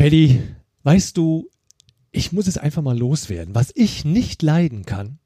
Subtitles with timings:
[0.00, 0.40] Paddy,
[0.82, 1.50] weißt du,
[2.10, 3.54] ich muss es einfach mal loswerden.
[3.54, 5.18] Was ich nicht leiden kann,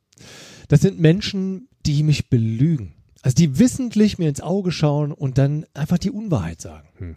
[0.66, 2.92] das sind Menschen, die mich belügen.
[3.22, 6.88] Also die wissentlich mir ins Auge schauen und dann einfach die Unwahrheit sagen.
[6.96, 7.16] Hm.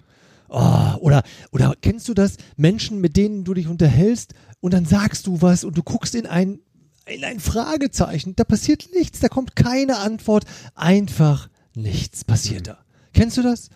[0.50, 2.38] Oh, oder, oder kennst du das?
[2.58, 6.28] Menschen, mit denen du dich unterhältst und dann sagst du was und du guckst in
[6.28, 6.60] ein,
[7.08, 8.36] in ein Fragezeichen.
[8.36, 10.46] Da passiert nichts, da kommt keine Antwort.
[10.76, 12.78] Einfach nichts passiert da.
[13.14, 13.71] Kennst du das?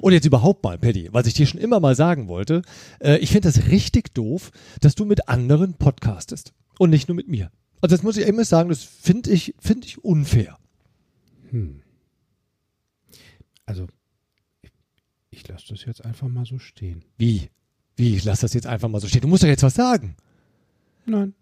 [0.00, 2.62] Und jetzt überhaupt mal, Paddy, was ich dir schon immer mal sagen wollte,
[3.00, 4.50] äh, ich finde das richtig doof,
[4.80, 7.50] dass du mit anderen podcastest und nicht nur mit mir.
[7.80, 10.58] Also das muss ich immer sagen, das finde ich, finde ich unfair.
[11.50, 11.82] Hm.
[13.64, 13.86] Also,
[14.62, 14.70] ich,
[15.30, 17.04] ich lasse das jetzt einfach mal so stehen.
[17.16, 17.50] Wie?
[17.96, 19.22] Wie, ich lasse das jetzt einfach mal so stehen?
[19.22, 20.16] Du musst doch jetzt was sagen.
[21.06, 21.34] Nein.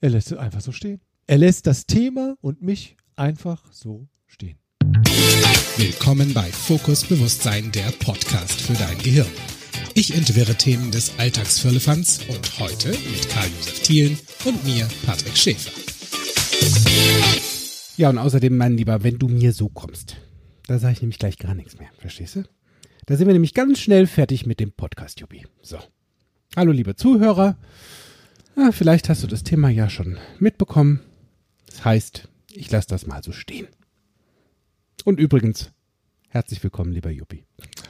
[0.00, 1.00] Er lässt es einfach so stehen.
[1.26, 4.58] Er lässt das Thema und mich einfach so stehen.
[5.76, 9.26] Willkommen bei Fokus Bewusstsein, der Podcast für dein Gehirn.
[9.94, 15.70] Ich entwirre Themen des Alltagsfirlefanz und heute mit Karl-Josef Thielen und mir, Patrick Schäfer.
[17.96, 20.16] Ja, und außerdem, mein Lieber, wenn du mir so kommst,
[20.66, 21.88] da sage ich nämlich gleich gar nichts mehr.
[21.98, 22.44] Verstehst du?
[23.06, 25.46] Da sind wir nämlich ganz schnell fertig mit dem Podcast, Juppie.
[25.62, 25.78] So.
[26.56, 27.56] Hallo, liebe Zuhörer.
[28.56, 31.00] Ja, vielleicht hast du das Thema ja schon mitbekommen.
[31.66, 33.68] Das heißt, ich lasse das mal so stehen.
[35.08, 35.72] Und übrigens,
[36.28, 37.46] herzlich willkommen, lieber Juppie.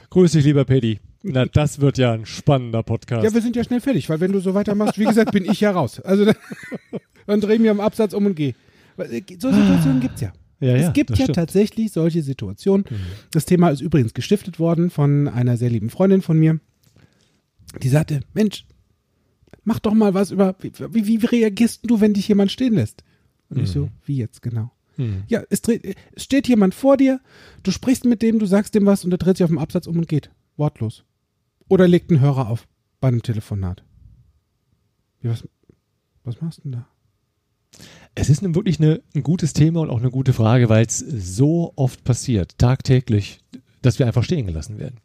[0.09, 1.01] Grüß dich, lieber Paddy.
[1.21, 3.25] Na, das wird ja ein spannender Podcast.
[3.25, 5.59] Ja, wir sind ja schnell fertig, weil wenn du so weitermachst, wie gesagt, bin ich
[5.59, 5.99] ja raus.
[5.99, 6.35] Also dann,
[7.27, 8.53] dann drehen wir am Absatz um und geh.
[8.95, 10.31] Äh, so Situationen gibt's ja.
[10.61, 11.35] Ja, ja, es gibt ja stimmt.
[11.35, 12.85] tatsächlich solche Situationen.
[12.89, 12.95] Mhm.
[13.31, 16.61] Das Thema ist übrigens gestiftet worden von einer sehr lieben Freundin von mir.
[17.83, 18.65] Die sagte, Mensch,
[19.65, 23.03] mach doch mal was über, wie, wie reagierst du, wenn dich jemand stehen lässt?
[23.49, 23.63] Und mhm.
[23.63, 24.71] ich so, wie jetzt genau?
[24.99, 25.23] Mhm.
[25.27, 27.21] Ja, es, dreht, es steht jemand vor dir,
[27.63, 29.87] du sprichst mit dem, du sagst dem was und er dreht sich auf dem Absatz
[29.87, 30.29] um und geht.
[30.57, 31.05] Wortlos.
[31.69, 32.67] Oder legt einen Hörer auf
[32.99, 33.83] bei einem Telefonat.
[35.21, 35.47] Wie, was,
[36.25, 36.87] was machst du denn da?
[38.13, 41.71] Es ist wirklich eine, ein gutes Thema und auch eine gute Frage, weil es so
[41.77, 43.39] oft passiert, tagtäglich,
[43.81, 44.99] dass wir einfach stehen gelassen werden.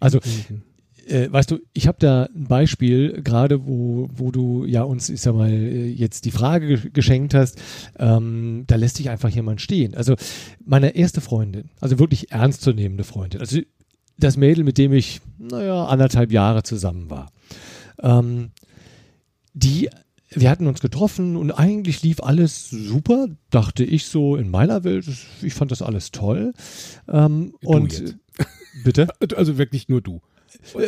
[0.00, 0.62] Also mhm
[1.06, 5.20] äh, weißt du, ich habe da ein Beispiel, gerade wo, wo du ja uns, ich
[5.20, 7.60] sag mal, äh, jetzt die Frage geschenkt hast,
[7.98, 9.94] ähm, da lässt sich einfach jemand stehen.
[9.94, 10.16] Also
[10.64, 13.60] meine erste Freundin, also wirklich ernstzunehmende Freundin, also
[14.18, 17.30] das Mädel, mit dem ich, naja, anderthalb Jahre zusammen war,
[18.02, 18.50] ähm,
[19.54, 19.88] die
[20.30, 25.06] wir hatten uns getroffen und eigentlich lief alles super, dachte ich so in meiner Welt.
[25.40, 26.52] Ich fand das alles toll.
[27.08, 28.16] Ähm, und jetzt.
[28.84, 29.08] bitte?
[29.36, 30.20] Also wirklich nur du.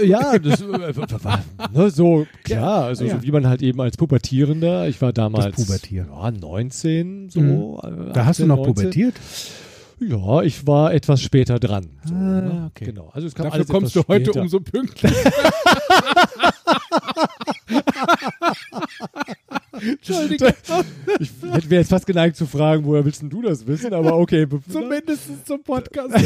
[0.05, 3.17] Ja, das war ne, so klar, also ja.
[3.17, 5.57] so wie man halt eben als Pubertierender, ich war damals
[5.91, 7.41] ja, 19, so.
[7.41, 7.79] Mhm.
[7.79, 8.75] 18, da hast du noch 19.
[8.75, 9.15] pubertiert?
[10.01, 11.89] Ja, ich war etwas später dran.
[12.05, 12.71] So, ah, ne?
[12.71, 12.85] okay.
[12.87, 13.11] Genau.
[13.13, 14.43] Also es kam Dafür kommst du heute später.
[14.43, 15.13] umso pünktlich.
[19.81, 20.53] Entschuldigung.
[21.21, 24.47] Ich hätte mir jetzt fast geneigt zu fragen, woher willst du das wissen, aber okay.
[24.71, 26.15] Zumindest zum Podcast.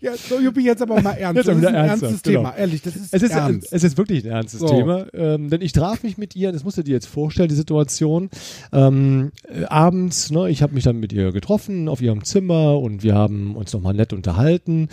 [0.00, 1.36] ja, so Juppie, jetzt aber mal ernst.
[1.36, 2.40] Jetzt das ist ein ernstes genau.
[2.40, 3.72] Thema, ehrlich, das ist, es ist ernst.
[3.72, 4.68] Es ist wirklich ein ernstes so.
[4.68, 7.54] Thema, ähm, denn ich traf mich mit ihr, das musst du dir jetzt vorstellen, die
[7.54, 8.30] Situation,
[8.72, 13.02] ähm, äh, abends, ne, ich habe mich dann mit ihr getroffen auf ihrem Zimmer und
[13.02, 14.88] wir haben uns nochmal nett unterhalten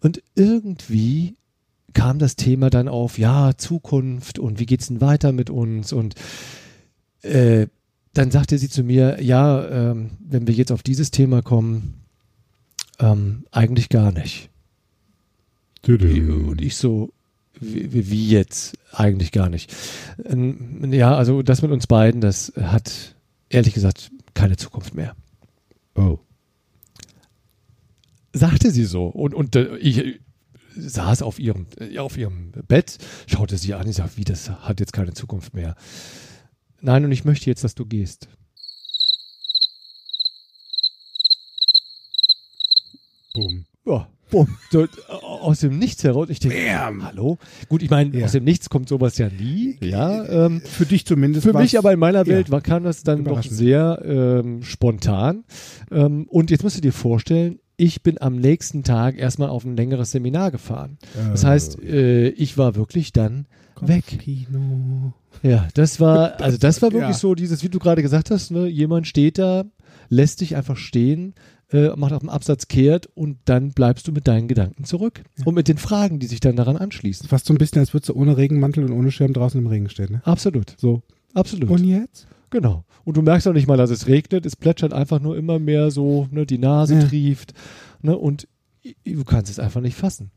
[0.00, 1.36] und irgendwie
[1.94, 6.14] kam das Thema dann auf, ja, Zukunft und wie geht's denn weiter mit uns und
[7.22, 7.66] äh,
[8.12, 12.00] dann sagte sie zu mir, ja, ähm, wenn wir jetzt auf dieses Thema kommen,
[12.98, 14.50] ähm, eigentlich gar nicht.
[16.48, 17.12] Und ich so,
[17.60, 18.76] wie, wie, jetzt?
[18.92, 19.74] Eigentlich gar nicht.
[20.24, 23.14] Ähm, ja, also das mit uns beiden, das hat
[23.48, 25.14] ehrlich gesagt keine Zukunft mehr.
[25.94, 26.18] Oh.
[28.32, 29.06] Sagte sie so.
[29.06, 30.20] Und, und äh, ich
[30.76, 34.80] saß auf ihrem, äh, auf ihrem Bett, schaute sie an, ich sagte, wie, das hat
[34.80, 35.74] jetzt keine Zukunft mehr.
[36.80, 38.28] Nein, und ich möchte jetzt, dass du gehst.
[43.34, 43.64] Bumm.
[43.86, 44.48] Ja, bumm.
[44.70, 46.28] So, aus dem Nichts heraus.
[46.30, 47.04] Ich denke, Bam.
[47.04, 47.38] hallo?
[47.68, 48.24] Gut, ich meine, ja.
[48.24, 49.78] aus dem Nichts kommt sowas ja nie.
[49.80, 51.46] Ja, ähm, für dich zumindest.
[51.46, 52.52] Für mich aber in meiner Welt ja.
[52.52, 55.44] war, kam das dann doch sehr ähm, spontan.
[55.90, 59.74] Ähm, und jetzt musst du dir vorstellen, ich bin am nächsten Tag erstmal auf ein
[59.74, 60.98] längeres Seminar gefahren.
[61.30, 63.46] Das heißt, äh, ich war wirklich dann
[63.80, 64.04] weg.
[64.04, 65.14] Kino.
[65.42, 67.18] Ja, das war, also das war wirklich ja.
[67.18, 69.64] so dieses, wie du gerade gesagt hast, ne, jemand steht da,
[70.10, 71.34] lässt dich einfach stehen,
[71.72, 75.22] äh, macht auf dem Absatz kehrt und dann bleibst du mit deinen Gedanken zurück.
[75.38, 75.46] Ja.
[75.46, 77.28] Und mit den Fragen, die sich dann daran anschließen.
[77.28, 79.88] Fast so ein bisschen, als würdest du ohne Regenmantel und ohne Schirm draußen im Regen
[79.88, 80.12] stehen.
[80.12, 80.22] Ne?
[80.24, 80.74] Absolut.
[80.76, 81.00] So.
[81.32, 81.70] Absolut.
[81.70, 82.26] Und jetzt?
[82.50, 82.84] Genau.
[83.04, 84.44] Und du merkst auch nicht mal, dass es regnet.
[84.44, 87.06] Es plätschert einfach nur immer mehr so, ne, die Nase ja.
[87.06, 87.54] trieft.
[88.02, 88.48] Ne, und
[89.04, 90.30] du kannst es einfach nicht fassen.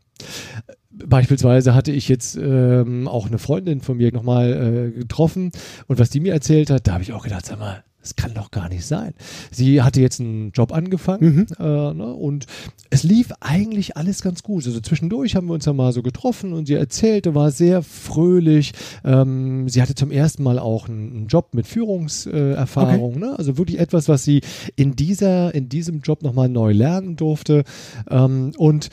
[0.92, 5.51] Beispielsweise hatte ich jetzt ähm, auch eine Freundin von mir nochmal äh, getroffen
[5.88, 8.33] und was die mir erzählt hat, da habe ich auch gedacht, sag mal, das kann
[8.33, 9.13] doch gar nicht sein.
[9.50, 11.47] Sie hatte jetzt einen Job angefangen mhm.
[11.57, 12.47] äh, ne, und
[12.89, 14.67] es lief eigentlich alles ganz gut.
[14.67, 18.73] Also zwischendurch haben wir uns ja mal so getroffen und sie erzählte, war sehr fröhlich.
[19.05, 23.15] Ähm, sie hatte zum ersten Mal auch einen, einen Job mit Führungserfahrung.
[23.15, 23.19] Okay.
[23.19, 23.35] ne?
[23.38, 24.41] Also wirklich etwas, was sie
[24.75, 27.63] in dieser, in diesem Job nochmal neu lernen durfte.
[28.09, 28.89] Ähm, und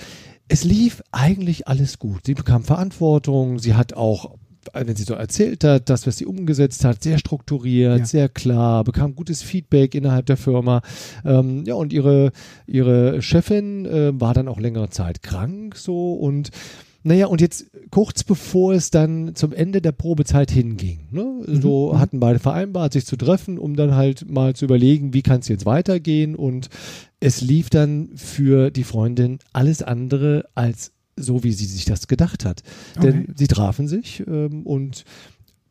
[0.47, 2.27] es lief eigentlich alles gut.
[2.27, 4.37] Sie bekam Verantwortung, sie hat auch
[4.73, 8.05] wenn sie so erzählt hat, das, was sie umgesetzt hat, sehr strukturiert, ja.
[8.05, 10.83] sehr klar, bekam gutes Feedback innerhalb der Firma.
[11.25, 12.33] Ähm, ja, und ihre,
[12.67, 16.51] ihre Chefin äh, war dann auch längere Zeit krank so und
[17.03, 21.63] naja, und jetzt kurz bevor es dann zum Ende der Probezeit hinging, ne, mhm.
[21.63, 21.99] so mhm.
[21.99, 25.49] hatten beide vereinbart, sich zu treffen, um dann halt mal zu überlegen, wie kann es
[25.49, 26.37] jetzt weitergehen.
[26.37, 26.69] Und
[27.19, 32.45] es lief dann für die Freundin alles andere als so, wie sie sich das gedacht
[32.45, 32.63] hat.
[32.97, 33.13] Okay.
[33.13, 35.05] Denn sie trafen sich ähm, und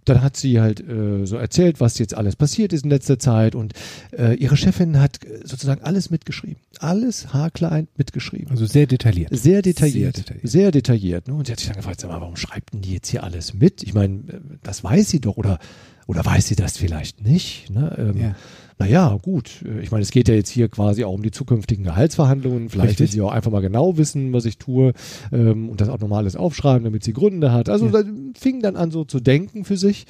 [0.05, 3.53] dann hat sie halt äh, so erzählt, was jetzt alles passiert ist in letzter Zeit
[3.53, 3.73] und
[4.17, 6.57] äh, ihre Chefin hat sozusagen alles mitgeschrieben.
[6.79, 8.49] Alles haarklein mitgeschrieben.
[8.49, 9.29] Also sehr detailliert.
[9.37, 10.15] Sehr detailliert.
[10.15, 10.49] Sehr detailliert.
[10.49, 11.35] Sehr detailliert ne?
[11.35, 13.53] Und sie hat sich dann gefragt, sag mal, warum schreibt denn die jetzt hier alles
[13.53, 13.83] mit?
[13.83, 15.59] Ich meine, äh, das weiß sie doch oder,
[16.07, 17.69] oder weiß sie das vielleicht nicht?
[17.69, 17.95] Ne?
[17.97, 18.35] Ähm, ja
[18.79, 21.83] naja, gut, äh, ich meine, es geht ja jetzt hier quasi auch um die zukünftigen
[21.83, 22.69] Gehaltsverhandlungen.
[22.69, 24.93] Vielleicht will sie auch einfach mal genau wissen, was ich tue
[25.33, 27.67] ähm, und das auch normales aufschreiben, damit sie Gründe hat.
[27.67, 27.91] Also ja.
[27.91, 28.03] da
[28.39, 30.05] fing dann an so zu denken für sich.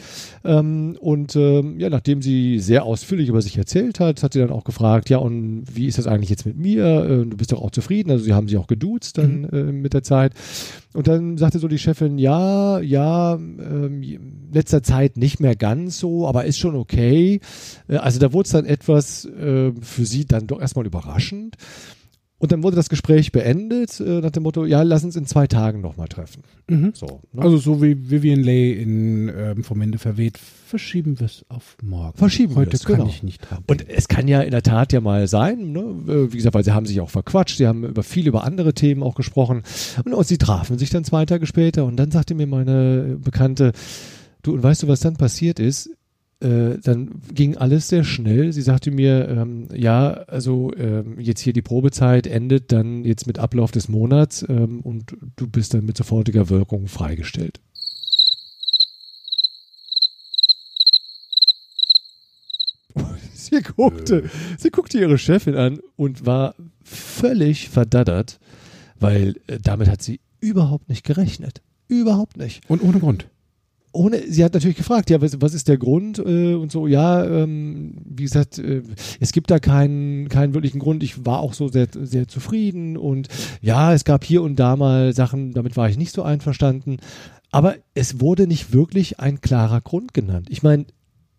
[0.46, 4.52] Ähm, und ähm, ja, nachdem sie sehr ausführlich über sich erzählt hat, hat sie dann
[4.52, 6.86] auch gefragt, ja, und wie ist das eigentlich jetzt mit mir?
[6.86, 8.12] Äh, du bist doch auch zufrieden.
[8.12, 9.50] Also sie haben sich auch geduzt dann mhm.
[9.52, 10.34] äh, mit der Zeit.
[10.94, 14.02] Und dann sagte so die Chefin, ja, ja, ähm,
[14.52, 17.40] letzter Zeit nicht mehr ganz so, aber ist schon okay.
[17.88, 21.58] Äh, also da wurde es dann etwas äh, für sie dann doch erstmal überraschend.
[22.42, 25.46] Und dann wurde das Gespräch beendet äh, nach dem Motto, ja, lass uns in zwei
[25.46, 26.44] Tagen nochmal treffen.
[26.70, 26.94] Mhm.
[26.96, 27.42] So, ne?
[27.42, 32.18] Also so wie Vivian Leigh in ähm, Vom Ende verweht, verschieben wir es auf morgen.
[32.18, 33.10] Verschieben Heute wir's, kann genau.
[33.10, 33.66] ich nicht haben.
[33.68, 35.82] Und es kann ja in der Tat ja mal sein, ne?
[36.08, 38.74] Äh, wie gesagt, weil sie haben sich auch verquatscht, sie haben über viel über andere
[38.74, 39.64] Themen auch gesprochen
[40.06, 43.74] und, und sie trafen sich dann zwei Tage später und dann sagte mir meine Bekannte,
[44.44, 45.90] du, und weißt du, was dann passiert ist?
[46.42, 48.54] Äh, dann ging alles sehr schnell.
[48.54, 53.40] Sie sagte mir, ähm, ja, also ähm, jetzt hier die Probezeit endet dann jetzt mit
[53.40, 57.60] Ablauf des Monats ähm, und du bist dann mit sofortiger Wirkung freigestellt.
[63.34, 64.30] sie guckte, äh.
[64.58, 66.56] sie guckte ihre Chefin an und war
[66.86, 68.40] völlig verdaddert,
[68.98, 71.62] weil äh, damit hat sie überhaupt nicht gerechnet.
[71.90, 72.62] Überhaupt nicht.
[72.70, 73.28] Und ohne Grund
[73.92, 77.26] ohne, sie hat natürlich gefragt, ja, was, was ist der Grund äh, und so, ja,
[77.26, 78.84] ähm, wie gesagt, äh,
[79.20, 81.02] es gibt da keinen, keinen wirklichen Grund.
[81.04, 83.28] Ich war auch so sehr, sehr zufrieden und
[83.62, 86.98] ja, es gab hier und da mal Sachen, damit war ich nicht so einverstanden.
[87.52, 90.48] Aber es wurde nicht wirklich ein klarer Grund genannt.
[90.52, 90.86] Ich meine,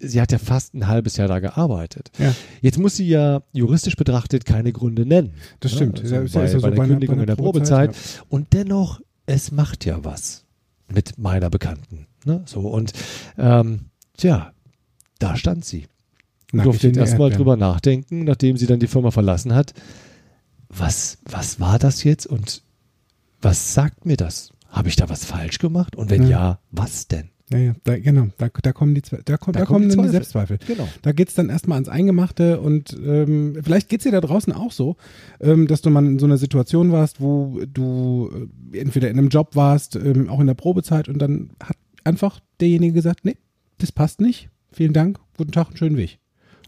[0.00, 2.10] sie hat ja fast ein halbes Jahr da gearbeitet.
[2.18, 2.34] Ja.
[2.62, 5.34] Jetzt muss sie ja juristisch betrachtet keine Gründe nennen.
[5.60, 6.02] Das stimmt.
[6.02, 7.94] Ja, also bei, ja so bei der Kündigung bei in der Probezeit.
[7.94, 8.22] Ja.
[8.28, 10.46] Und dennoch, es macht ja was
[10.92, 12.06] mit meiner Bekannten.
[12.24, 12.42] Ne?
[12.46, 12.92] So, und
[13.38, 13.86] ähm,
[14.16, 14.52] tja,
[15.18, 15.86] da stand sie.
[16.52, 19.72] Und durfte erstmal drüber nachdenken, nachdem sie dann die Firma verlassen hat.
[20.68, 22.62] Was, was war das jetzt und
[23.40, 24.52] was sagt mir das?
[24.68, 25.96] Habe ich da was falsch gemacht?
[25.96, 27.30] Und wenn ja, ja was denn?
[27.52, 30.02] Ja, ja, da, genau, da, da kommen die, da, kommt, da, da kommen, kommen dann
[30.02, 30.58] die Selbstzweifel.
[30.68, 30.88] Genau.
[31.02, 34.96] Da geht's dann erstmal ans Eingemachte und ähm, vielleicht geht's dir da draußen auch so,
[35.40, 38.30] ähm, dass du mal in so einer Situation warst, wo du
[38.72, 42.40] äh, entweder in einem Job warst, ähm, auch in der Probezeit und dann hat einfach
[42.60, 43.36] derjenige gesagt, nee,
[43.78, 46.18] das passt nicht, vielen Dank, guten Tag, einen schönen Weg.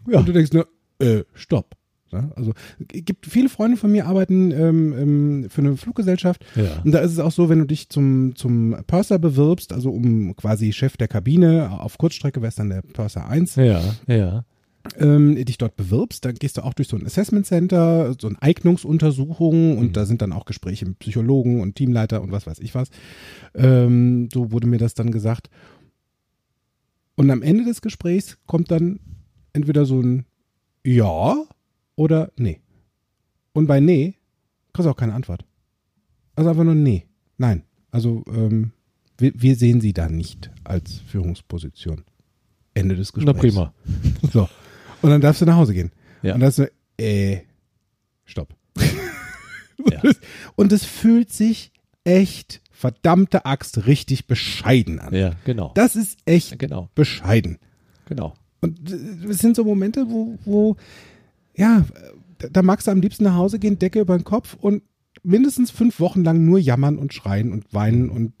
[0.07, 0.19] Ja.
[0.19, 0.67] Und du denkst nur,
[0.99, 1.75] äh, stopp.
[2.11, 6.79] Ja, also gibt viele Freunde von mir arbeiten ähm, ähm, für eine Fluggesellschaft ja.
[6.83, 10.35] und da ist es auch so, wenn du dich zum zum Purser bewirbst, also um
[10.35, 13.55] quasi Chef der Kabine auf Kurzstrecke wäre es dann der Purser 1.
[13.55, 14.45] Ja, ja.
[14.99, 18.41] Ähm, dich dort bewirbst, dann gehst du auch durch so ein Assessment Center, so eine
[18.41, 19.93] Eignungsuntersuchung und mhm.
[19.93, 22.89] da sind dann auch Gespräche mit Psychologen und Teamleiter und was weiß ich was.
[23.55, 25.49] Ähm, so wurde mir das dann gesagt.
[27.15, 28.99] Und am Ende des Gesprächs kommt dann
[29.53, 30.25] entweder so ein
[30.83, 31.37] Ja
[31.95, 32.59] oder nee.
[33.53, 34.15] Und bei nee
[34.73, 35.45] kriegst du auch keine Antwort.
[36.35, 37.05] Also einfach nur nee.
[37.37, 37.63] Nein.
[37.91, 38.71] Also ähm,
[39.17, 42.03] wir, wir, sehen sie da nicht als Führungsposition.
[42.73, 43.35] Ende des Gesprächs.
[43.35, 43.73] Na prima.
[44.33, 44.49] So.
[45.03, 45.91] Und dann darfst du nach Hause gehen.
[46.23, 46.33] Ja.
[46.33, 46.65] Und dann so,
[46.97, 47.41] äh,
[48.25, 48.55] stopp.
[49.91, 50.01] ja.
[50.55, 51.71] Und es fühlt sich
[52.03, 55.13] echt verdammte Axt richtig bescheiden an.
[55.13, 55.71] Ja, genau.
[55.75, 56.89] Das ist echt genau.
[56.95, 57.59] bescheiden.
[58.07, 58.33] Genau.
[58.61, 60.75] Und es sind so Momente, wo, wo
[61.55, 61.85] ja,
[62.51, 64.83] da magst du am liebsten nach Hause gehen, Decke über den Kopf und
[65.21, 68.33] mindestens fünf Wochen lang nur jammern und schreien und weinen und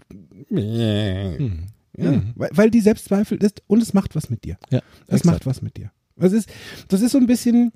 [0.49, 1.67] Hm.
[1.97, 2.33] ja, Mhm.
[2.35, 4.57] weil, weil die Selbstzweifel ist und es macht was mit dir.
[4.71, 5.25] Ja, Es exakt.
[5.25, 5.91] macht was mit dir.
[6.15, 6.49] Das ist,
[6.87, 7.71] das ist so ein bisschen,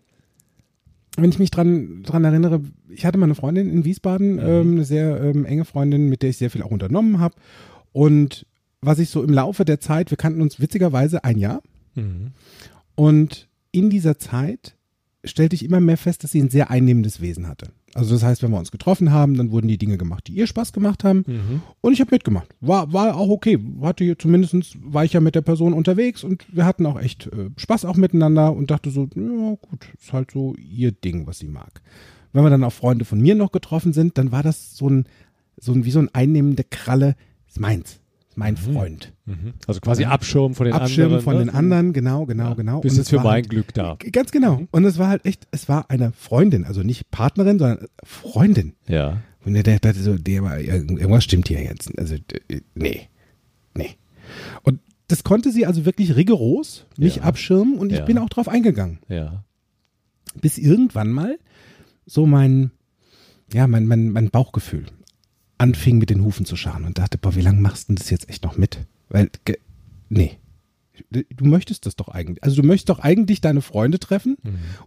[1.17, 4.39] wenn ich mich dran, dran erinnere, ich hatte mal eine Freundin in Wiesbaden, Mhm.
[4.41, 7.35] ähm, eine sehr ähm, enge Freundin, mit der ich sehr viel auch unternommen habe.
[7.91, 8.45] Und
[8.81, 11.61] was ich so im Laufe der Zeit, wir kannten uns witzigerweise ein Jahr.
[11.95, 12.31] Mhm.
[12.95, 14.75] Und in dieser Zeit
[15.23, 17.69] stellte ich immer mehr fest, dass sie ein sehr einnehmendes Wesen hatte.
[17.97, 20.45] Also das heißt, wenn wir uns getroffen haben, dann wurden die Dinge gemacht, die ihr
[20.45, 21.23] Spaß gemacht haben.
[21.25, 21.61] Mhm.
[21.81, 22.47] Und ich habe mitgemacht.
[22.61, 23.57] War, war auch okay.
[23.81, 27.25] Hatte hier zumindest war ich ja mit der Person unterwegs und wir hatten auch echt
[27.25, 31.39] äh, Spaß auch miteinander und dachte so, ja gut, ist halt so ihr Ding, was
[31.39, 31.81] sie mag.
[32.33, 35.05] Wenn wir dann auch Freunde von mir noch getroffen sind, dann war das so ein,
[35.59, 37.15] so ein wie so ein einnehmende Kralle,
[37.47, 37.99] ist meins,
[38.37, 39.13] mein Freund.
[39.25, 39.53] Mhm.
[39.65, 41.23] Also quasi Abschirm von den Abschirmen anderen.
[41.23, 41.45] von ne?
[41.45, 42.53] den anderen, genau, genau, Ja.
[42.53, 42.81] genau.
[42.81, 43.97] Bist jetzt es für mein halt, Glück da.
[44.11, 44.61] Ganz genau.
[44.69, 48.73] Und es war halt echt, es war eine Freundin, also nicht Partnerin, sondern Freundin.
[48.87, 49.17] Ja.
[49.43, 51.97] Und der dachte so, der war, irgendwas stimmt hier jetzt.
[51.97, 52.15] Also,
[52.47, 53.09] äh, nee.
[53.73, 53.95] Nee.
[54.61, 57.23] Und das konnte sie also wirklich rigoros mich Ja.
[57.23, 58.05] abschirmen und ich Ja.
[58.05, 58.99] bin auch drauf eingegangen.
[59.09, 59.43] Ja.
[60.39, 61.39] Bis irgendwann mal
[62.05, 62.69] so mein,
[63.51, 64.85] ja, mein, mein, mein Bauchgefühl
[65.57, 68.09] anfing mit den Hufen zu scharen und dachte, boah, wie lange machst du denn das
[68.09, 68.79] jetzt echt noch mit?
[69.09, 69.59] Weil, ge-
[70.09, 70.37] nee.
[71.11, 72.43] Du möchtest das doch eigentlich.
[72.43, 74.35] Also du möchtest doch eigentlich deine Freunde treffen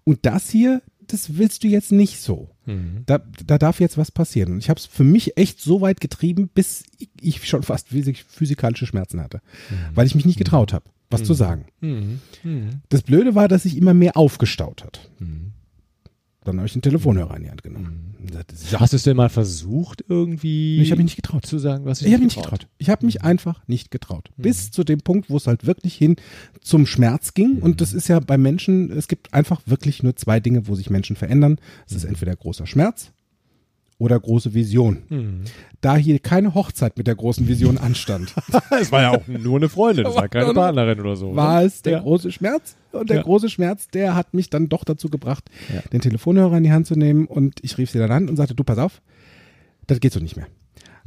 [0.05, 2.51] und das hier, das willst du jetzt nicht so.
[2.67, 3.05] Mhm.
[3.07, 4.53] Da, da darf jetzt was passieren.
[4.55, 6.83] Und ich habe es für mich echt so weit getrieben, bis
[7.21, 9.41] ich schon fast physik- physikalische Schmerzen hatte,
[9.95, 11.67] weil ich mich nicht getraut habe, was zu sagen.
[11.81, 12.21] Mhm.
[12.43, 12.69] Mhm.
[12.89, 15.11] Das Blöde war, dass sich immer mehr aufgestaut hat.
[16.41, 16.47] Mhm.
[16.47, 18.15] Dann habe ich den Telefonhörer in die Hand genommen.
[18.33, 18.81] Sagte, so.
[18.81, 21.47] Hast du es denn mal versucht, irgendwie Ich habe mich nicht getraut.
[21.47, 22.67] zu sagen, was Ich habe mich nicht getraut.
[22.79, 24.31] Ich habe mich einfach nicht getraut.
[24.37, 26.17] Bis zu dem Punkt, wo es halt wirklich hin
[26.61, 27.59] zum Schmerz ging.
[27.59, 30.91] Und das ist ja bei Menschen, es gibt einfach wirklich nur zwei Dinge, wo sich
[30.91, 31.59] Menschen verändern.
[31.87, 33.13] Es ist entweder großer Schmerz
[34.01, 35.03] oder große Vision.
[35.09, 35.43] Mhm.
[35.81, 38.35] Da hier keine Hochzeit mit der großen Vision anstand,
[38.81, 41.37] Es war ja auch nur eine Freundin, es war keine Partnerin oder so.
[41.37, 41.67] war ne?
[41.67, 41.99] es der Ja.
[42.01, 42.77] große Schmerz.
[42.93, 43.23] Und der Ja.
[43.23, 45.83] große Schmerz, der hat mich dann doch dazu gebracht, Ja.
[45.93, 47.27] den Telefonhörer in die Hand zu nehmen.
[47.27, 49.01] Und ich rief sie dann an und sagte, du, pass auf,
[49.87, 50.49] das geht so nicht mehr.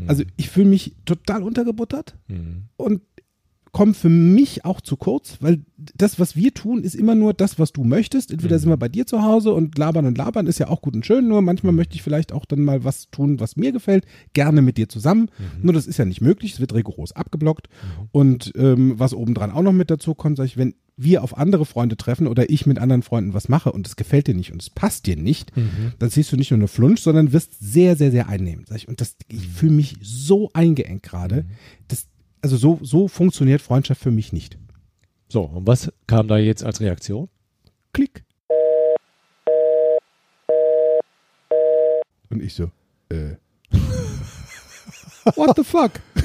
[0.08, 2.64] Also ich fühle mich total untergebuttert Mhm.
[2.78, 3.02] und
[3.74, 5.66] komme für mich auch zu kurz, weil
[5.96, 8.32] das, was wir tun, ist immer nur das, was du möchtest.
[8.32, 10.96] Entweder sind wir bei dir zu Hause und labern und labern ist ja auch gut
[10.96, 14.06] und schön, nur manchmal möchte ich vielleicht auch dann mal was tun, was mir gefällt,
[14.34, 15.30] gerne mit dir zusammen.
[15.64, 17.68] Nur das ist ja nicht möglich, es wird rigoros abgeblockt.
[18.12, 21.66] Und ähm, was obendran auch noch mit dazu kommt, sag ich, wenn wir auf andere
[21.66, 24.62] Freunde treffen oder ich mit anderen Freunden was mache und es gefällt dir nicht und
[24.62, 25.52] es passt dir nicht,
[25.98, 28.68] dann siehst du nicht nur eine Flunsch, sondern wirst sehr, sehr, sehr einnehmend.
[28.68, 31.46] Sag ich, und das, ich fühle mich so eingeengt gerade.
[31.88, 32.06] Das,
[32.44, 34.58] also so, so funktioniert Freundschaft für mich nicht.
[35.30, 37.30] So, und was kam da jetzt als Reaktion?
[37.94, 38.24] Klick.
[42.30, 42.70] Und ich so,
[43.10, 43.36] äh.
[45.36, 45.92] What the fuck?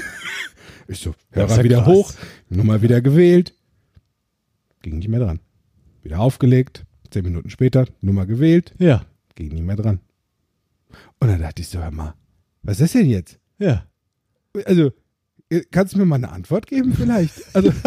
[0.91, 1.87] Ich so, Hörer ja wieder krass.
[1.87, 2.13] hoch,
[2.49, 3.53] Nummer wieder gewählt.
[4.81, 5.39] Ging nicht mehr dran.
[6.01, 9.05] Wieder aufgelegt, zehn Minuten später, Nummer gewählt, Ja.
[9.35, 9.99] ging nicht mehr dran.
[11.19, 12.15] Und dann dachte ich so, hör mal,
[12.63, 13.37] was ist denn jetzt?
[13.59, 13.85] Ja.
[14.65, 14.91] Also,
[15.71, 17.33] kannst du mir mal eine Antwort geben vielleicht?
[17.55, 17.71] Also,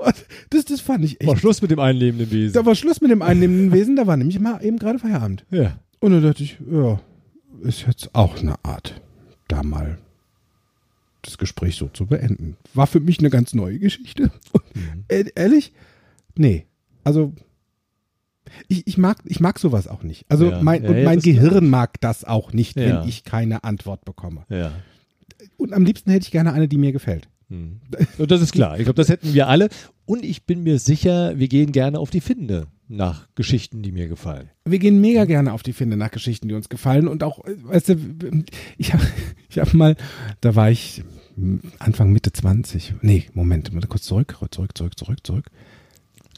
[0.50, 2.54] das, das fand ich echt War Schluss mit dem einlebenden Wesen.
[2.54, 5.44] Da war Schluss mit dem einnehmenden Wesen, da war nämlich mal eben gerade Feierabend.
[5.50, 5.78] Ja.
[6.00, 7.00] Und dann dachte ich, ja,
[7.62, 9.00] ist jetzt auch eine Art,
[9.48, 9.98] da mal
[11.22, 12.56] das Gespräch so zu beenden.
[12.74, 14.30] War für mich eine ganz neue Geschichte.
[14.52, 14.62] Und,
[15.08, 15.72] e- ehrlich?
[16.36, 16.66] Nee.
[17.04, 17.32] Also,
[18.68, 20.26] ich, ich, mag, ich mag sowas auch nicht.
[20.28, 20.62] Also, Ja.
[20.62, 24.44] mein, Ja, und mein Gehirn mag das auch nicht, wenn ich keine Antwort bekomme.
[24.48, 24.72] Ja.
[25.56, 27.28] Und am liebsten hätte ich gerne eine, die mir gefällt.
[27.48, 27.80] Hm.
[28.18, 28.78] Und das ist klar.
[28.78, 29.68] Ich glaube, das hätten wir alle.
[30.06, 34.08] Und ich bin mir sicher, wir gehen gerne auf die Finde nach Geschichten, die mir
[34.08, 34.50] gefallen.
[34.64, 37.08] Wir gehen mega gerne auf die Finde nach Geschichten, die uns gefallen.
[37.08, 37.96] Und auch, äh, weißt du,
[38.78, 39.04] ich habe
[39.48, 39.96] ich hab mal,
[40.40, 41.02] da war ich
[41.78, 42.94] Anfang, Mitte 20.
[43.02, 45.46] Nee, Moment, mal kurz zurück, zurück, zurück, zurück, zurück.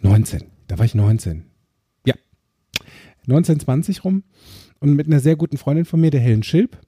[0.03, 0.45] 19.
[0.69, 1.45] Da war ich 19.
[2.07, 2.15] Ja.
[3.27, 4.23] 19, 20 rum.
[4.81, 6.79] Und mit einer sehr guten Freundin von mir, der Helen Schilp,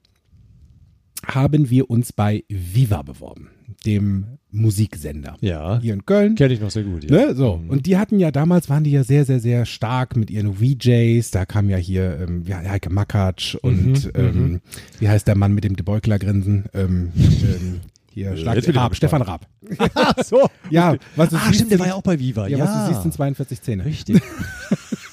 [1.27, 3.49] haben wir uns bei Viva beworben,
[3.85, 5.35] dem Musiksender.
[5.41, 5.79] Ja.
[5.79, 6.35] Hier in Köln.
[6.35, 7.03] Kenne ich noch sehr gut.
[7.03, 7.27] Ja.
[7.27, 7.57] Ne, so.
[7.57, 7.69] Mhm.
[7.69, 11.29] Und die hatten ja damals, waren die ja sehr, sehr, sehr stark mit ihren VJs.
[11.31, 14.61] Da kam ja hier ähm, ja, Heike Makatsch und Mhm, ähm,
[14.99, 16.65] wie heißt der Mann mit dem De Beukler-Grinsen?
[16.73, 17.81] Ähm, ähm,
[18.13, 18.95] hier, Schlag, Raab.
[18.95, 19.47] Stefan Raab.
[19.93, 20.49] Ach so.
[20.71, 22.47] Ja, was du Ah, siehst, stimmt, der war ja auch bei Viva.
[22.47, 23.85] ja, Ja, was du siehst, sind 42 Zähne.
[23.85, 24.21] Richtig.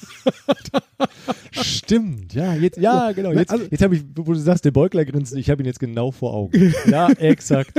[1.51, 3.31] Stimmt, ja, jetzt, ja, genau.
[3.31, 5.79] Jetzt, Also- jetzt habe ich, wo du sagst, der Beugler grinsen, ich habe ihn jetzt
[5.79, 6.73] genau vor Augen.
[6.89, 7.71] Ja, exakt.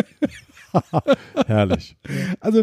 [1.46, 1.96] Herrlich.
[2.40, 2.62] Also,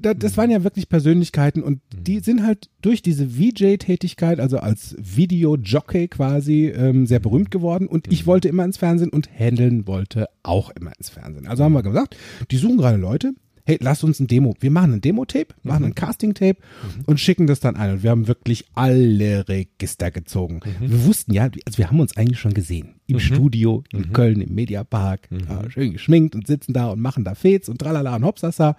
[0.00, 6.08] das waren ja wirklich Persönlichkeiten und die sind halt durch diese VJ-Tätigkeit, also als Videojockey
[6.08, 7.86] quasi, ähm, sehr berühmt geworden.
[7.86, 11.46] Und ich wollte immer ins Fernsehen und Handeln wollte auch immer ins Fernsehen.
[11.46, 12.16] Also haben wir gesagt,
[12.50, 13.32] die suchen gerade Leute.
[13.64, 14.54] Hey, lass uns ein Demo.
[14.58, 16.58] Wir machen ein Demo-Tape, machen ein Casting-Tape
[17.06, 17.92] und schicken das dann ein.
[17.92, 20.60] Und wir haben wirklich alle Register gezogen.
[20.80, 22.94] Wir wussten ja, also wir haben uns eigentlich schon gesehen.
[23.06, 25.28] Im Studio, in Köln, im Mediapark.
[25.30, 28.76] Ja, schön geschminkt und sitzen da und machen da Fets und tralala und hopsasa.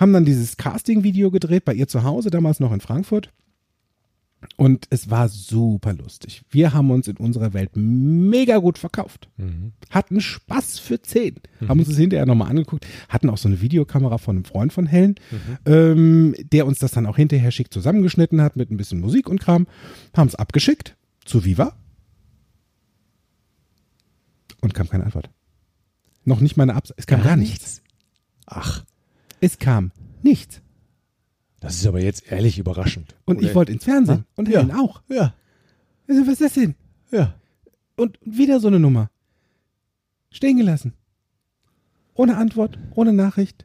[0.00, 3.30] Haben dann dieses Casting-Video gedreht bei ihr zu Hause, damals noch in Frankfurt.
[4.56, 6.42] Und es war super lustig.
[6.50, 9.28] Wir haben uns in unserer Welt mega gut verkauft.
[9.90, 11.36] Hatten Spaß für zehn.
[11.66, 12.86] Haben uns das hinterher nochmal angeguckt.
[13.08, 15.16] Hatten auch so eine Videokamera von einem Freund von Helen,
[15.66, 19.40] ähm, der uns das dann auch hinterher schick zusammengeschnitten hat mit ein bisschen Musik und
[19.40, 19.66] Kram.
[20.16, 21.76] Haben es abgeschickt zu Viva.
[24.60, 25.30] Und kam keine Antwort.
[26.24, 26.98] Noch nicht mal eine Absage.
[26.98, 27.82] Es kam gar, nichts.
[28.46, 28.84] Ach,
[29.40, 29.92] Es kam
[30.22, 30.60] nichts.
[31.60, 33.14] Das ist aber jetzt ehrlich überraschend.
[33.24, 34.18] Und Oder- ich wollte ins Fernsehen.
[34.20, 34.24] Ha?
[34.36, 34.62] Und Ja.
[34.76, 35.02] Auch.
[35.08, 35.34] Ja,
[36.08, 36.74] Also, was ist das denn?
[37.10, 37.34] ja.
[37.96, 39.10] Und wieder so eine Nummer.
[40.30, 40.92] Stehen gelassen.
[42.14, 43.64] Ohne Antwort, ohne Nachricht.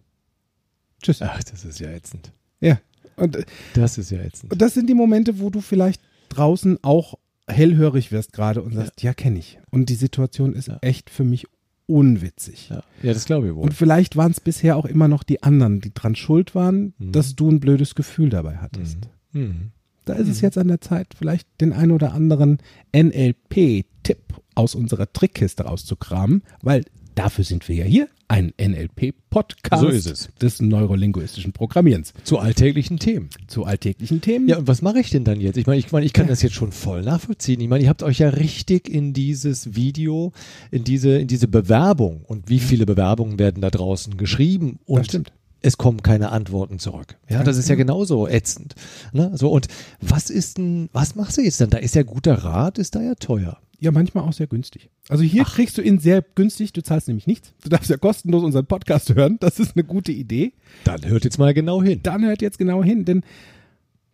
[1.01, 1.21] Tschüss.
[1.21, 2.31] Ach, das ist ja ätzend.
[2.59, 2.79] Ja.
[3.15, 4.51] Und, äh, Das ist ja ätzend.
[4.53, 7.15] und das sind die Momente, wo du vielleicht draußen auch
[7.47, 9.59] hellhörig wirst gerade und sagst, ja, kenne ich.
[9.69, 10.77] Und die Situation ist Ja.
[10.81, 11.45] echt für mich
[11.87, 12.69] unwitzig.
[12.69, 13.63] Ja, ja das glaube ich wohl.
[13.63, 17.11] Und vielleicht waren es bisher auch immer noch die anderen, die dran schuld waren, Mhm.
[17.11, 18.97] dass du ein blödes Gefühl dabei hattest.
[19.31, 19.71] Mhm.
[20.05, 22.57] Da ist es jetzt an der Zeit, vielleicht den ein oder anderen
[22.93, 26.83] NLP-Tipp aus unserer Trickkiste rauszukramen, weil
[27.15, 30.29] dafür sind wir ja hier, ein NLP-Podcast So ist es.
[30.41, 33.29] des neurolinguistischen Programmierens Zu alltäglichen Themen.
[33.48, 34.48] zu alltäglichen Themen.
[34.48, 35.58] Ja, und was mache ich denn dann jetzt?
[35.58, 37.60] Ich meine, ich, meine, ich kann das jetzt schon voll nachvollziehen.
[37.62, 40.32] Ich meine, ihr habt euch ja richtig in dieses Video,
[40.72, 45.08] in diese, in diese Bewerbung und wie viele Bewerbungen werden da draußen geschrieben und Das
[45.08, 45.32] stimmt.
[45.62, 47.17] es kommen keine Antworten zurück.
[47.29, 48.75] Ja, das ist ja genauso ätzend.
[49.12, 49.32] Ne?
[49.36, 49.67] So, und
[50.01, 51.70] was ist denn, was machst du jetzt dann?
[51.70, 53.58] Da ist ja guter Rat, ist da ja teuer.
[53.83, 54.89] Ja, manchmal auch sehr günstig.
[55.09, 57.53] Also hier kriegst du ihn sehr günstig, du zahlst nämlich nichts.
[57.61, 60.53] Du darfst ja kostenlos unseren Podcast hören, das ist eine gute Idee.
[60.86, 61.99] Dann hört jetzt mal genau hin.
[62.01, 63.23] Dann hört jetzt genau hin, denn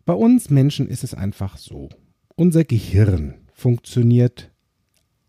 [0.06, 1.89] bei uns Menschen ist es einfach so.
[2.36, 4.50] Unser Gehirn funktioniert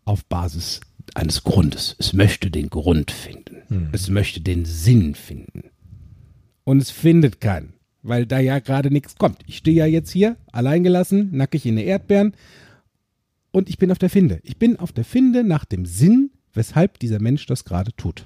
[0.05, 0.81] auf Basis
[1.13, 1.95] eines Grundes.
[1.99, 3.89] Es möchte den Grund finden.
[3.91, 5.69] Es möchte den Sinn finden.
[6.63, 9.43] Und es findet keinen, weil da ja gerade nichts kommt.
[9.45, 12.33] Ich stehe ja jetzt hier, alleingelassen, nackig in den Erdbeeren
[13.51, 14.39] und ich bin auf der Finde.
[14.43, 18.25] Ich bin auf der Finde nach dem Sinn, weshalb dieser Mensch das gerade tut.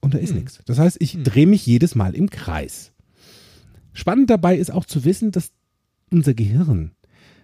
[0.00, 0.60] Und da ist nichts.
[0.66, 2.92] Das heißt, ich drehe mich jedes Mal im Kreis.
[3.92, 5.50] Spannend dabei ist auch zu wissen, dass
[6.10, 6.92] unser Gehirn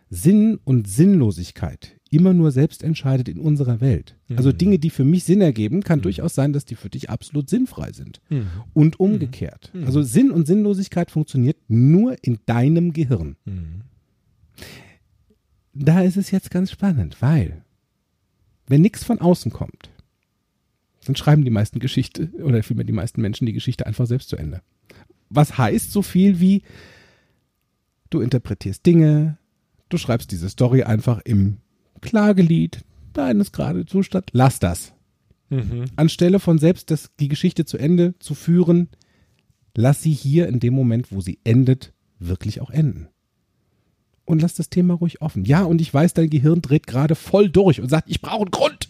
[0.08, 4.16] Sinn und Sinnlosigkeit immer nur selbst entscheidet in unserer Welt.
[4.36, 7.50] Also Dinge, die für mich Sinn ergeben, kann durchaus sein, dass die für dich absolut
[7.50, 8.20] sinnfrei sind.
[8.72, 9.72] Und umgekehrt.
[9.86, 13.36] Also Sinn und Sinnlosigkeit funktioniert nur in deinem Gehirn.
[15.74, 17.64] Da ist es jetzt ganz spannend, weil
[18.66, 19.90] wenn nichts von außen kommt,
[21.04, 24.36] dann schreiben die meisten Geschichte oder vielmehr die meisten Menschen die Geschichte einfach selbst zu
[24.36, 24.62] Ende.
[25.28, 26.62] Was heißt so viel wie
[28.10, 29.36] du interpretierst Dinge,
[29.88, 31.58] du schreibst diese Story einfach im
[32.00, 34.92] Klagelied deines gerade Zustand, lass das.
[35.96, 38.88] Anstelle von selbst das, die Geschichte zu Ende zu führen,
[39.76, 43.08] lass sie hier in dem Moment, wo sie endet, wirklich auch enden.
[44.24, 45.44] Und lass das Thema ruhig offen.
[45.44, 48.50] Ja, und ich weiß, dein Gehirn dreht gerade voll durch und sagt, ich brauche einen
[48.50, 48.88] Grund.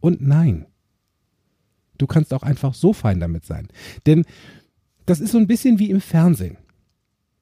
[0.00, 0.66] Und nein.
[1.98, 3.68] Du kannst auch einfach so fein damit sein.
[4.06, 4.24] Denn
[5.06, 6.56] das ist so ein bisschen wie im Fernsehen.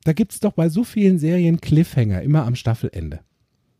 [0.04, 3.20] Da gibt es doch bei so vielen Serien Cliffhanger immer am Staffelende.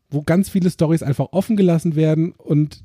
[0.09, 2.83] Wo ganz viele Stories einfach offen gelassen werden und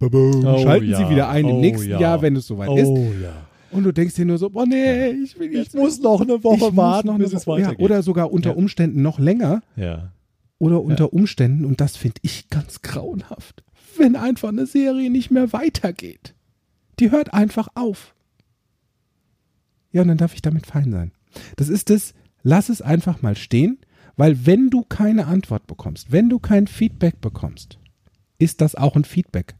[0.00, 2.00] schalten sie wieder ein im Oh nächsten ja.
[2.00, 2.88] Jahr, wenn es soweit ist.
[2.88, 3.46] Oh ja.
[3.74, 6.76] Und du denkst dir nur so, boah nee, ich will Ich muss noch eine Woche
[6.76, 7.84] warten, noch eine bis es Woche- ja, weitergeht.
[7.84, 8.56] Oder sogar unter Ja.
[8.56, 9.62] Umständen noch länger.
[9.76, 10.12] Ja.
[10.58, 13.64] Oder unter Umständen, und das finde ich ganz grauenhaft,
[13.98, 16.34] wenn einfach eine Serie nicht mehr weitergeht.
[17.00, 18.14] Die hört einfach auf.
[19.92, 21.12] Ja, und dann darf ich damit fein sein.
[21.56, 23.78] Das ist es, lass es einfach mal stehen,
[24.16, 27.78] weil wenn du keine Antwort bekommst, wenn du kein Feedback bekommst,
[28.38, 29.56] ist das auch ein Feedback.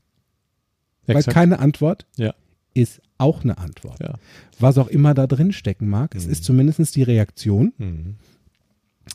[1.06, 1.34] Weil Exakt.
[1.34, 2.34] keine Antwort Ja.
[2.72, 4.00] ist auch eine Antwort.
[4.00, 4.14] Ja.
[4.58, 7.72] Was auch immer da drin stecken mag, es ist zumindest die Reaktion.
[7.78, 8.14] Mhm.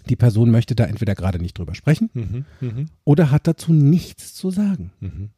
[0.07, 2.45] Die Person möchte da entweder gerade nicht drüber sprechen Mhm.
[2.61, 2.85] Mhm.
[3.03, 4.91] oder hat dazu nichts zu sagen.
[4.99, 5.29] Mhm.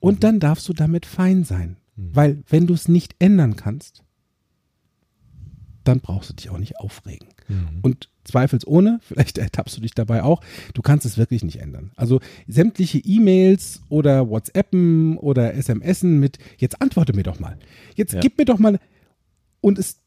[0.00, 1.76] Und dann darfst du damit fein sein.
[1.96, 4.02] Weil wenn du es nicht ändern kannst,
[5.84, 7.28] dann brauchst du dich auch nicht aufregen.
[7.82, 10.40] Und zweifelsohne, vielleicht ertappst du dich dabei auch,
[10.74, 11.90] du kannst es wirklich nicht ändern.
[11.96, 17.58] Also sämtliche E-Mails oder WhatsAppen oder SMSen mit, jetzt antworte mir doch mal.
[17.96, 18.20] Jetzt Ja.
[18.20, 18.78] gib mir doch mal.
[19.60, 19.98] Und es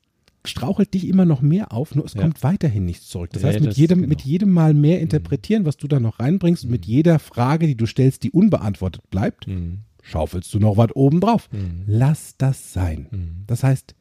[0.46, 2.22] strauchelt dich immer noch mehr auf, nur es Ja.
[2.22, 3.30] kommt weiterhin nichts zurück.
[3.34, 4.10] Das Ja, heißt, mit das- jedem, genau.
[4.10, 7.76] mit jedem Mal mehr interpretieren, was du da noch reinbringst und mit jeder Frage, die
[7.76, 9.80] du stellst, die unbeantwortet bleibt, Mhm.
[10.02, 11.50] schaufelst du noch was oben drauf.
[11.52, 11.84] Mhm.
[11.88, 13.08] Lass das sein.
[13.12, 13.44] Mhm.
[13.48, 13.96] Das heißt,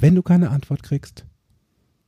[0.00, 1.24] wenn du keine Antwort kriegst,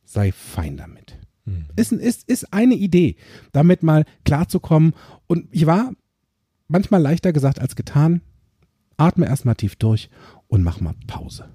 [0.04, 1.18] sei fein damit.
[1.44, 1.66] Mhm.
[1.76, 3.16] Ist, ist, ist eine Idee,
[3.52, 4.94] damit mal klarzukommen.
[5.26, 5.92] Und ich war
[6.68, 8.20] manchmal leichter gesagt als getan.
[8.96, 10.10] Atme erstmal tief durch
[10.48, 11.46] und mach mal Pause.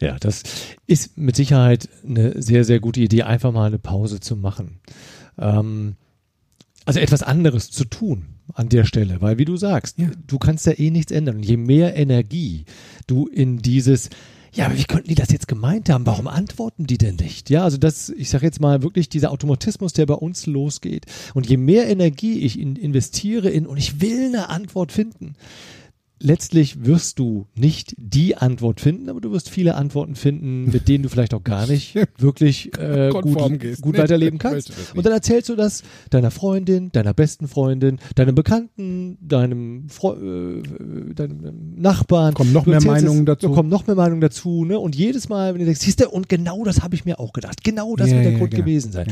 [0.00, 0.42] Ja, das
[0.86, 4.80] ist mit Sicherheit eine sehr, sehr gute Idee, einfach mal eine Pause zu machen.
[5.38, 5.96] Ähm,
[6.84, 10.10] also etwas anderes zu tun an der Stelle, weil wie du sagst, Ja.
[10.26, 11.36] du kannst ja eh nichts ändern.
[11.36, 12.64] Und je mehr Energie
[13.06, 14.10] du in dieses,
[14.56, 16.06] ja, aber wie könnten die das jetzt gemeint haben?
[16.06, 17.50] Warum antworten die denn nicht?
[17.50, 21.04] Ja, also das, ich sage jetzt mal wirklich dieser Automatismus, der bei uns losgeht.
[21.34, 25.34] Und je mehr Energie ich in, investiere in, und ich will eine Antwort finden,
[26.18, 31.02] letztlich wirst du nicht die Antwort finden, aber du wirst viele Antworten finden, mit denen
[31.02, 33.82] du vielleicht auch gar nicht wirklich äh, gut, gehst.
[33.82, 34.72] gut Nee, weiterleben kannst.
[34.94, 41.14] Und dann erzählst du das deiner Freundin, deiner besten Freundin, deinem Bekannten, deinem, Fre äh,
[41.14, 42.34] deinem Nachbarn.
[42.34, 43.48] Kommen noch mehr Meinungen dazu.
[43.48, 44.64] Da kommen noch mehr Meinungen dazu.
[44.64, 44.78] Ne?
[44.78, 47.32] Und jedes Mal, wenn du denkst, siehst du, und genau das habe ich mir auch
[47.32, 47.62] gedacht.
[47.62, 48.64] Genau das Ja, wird der ja, Grund genau.
[48.64, 49.06] gewesen sein.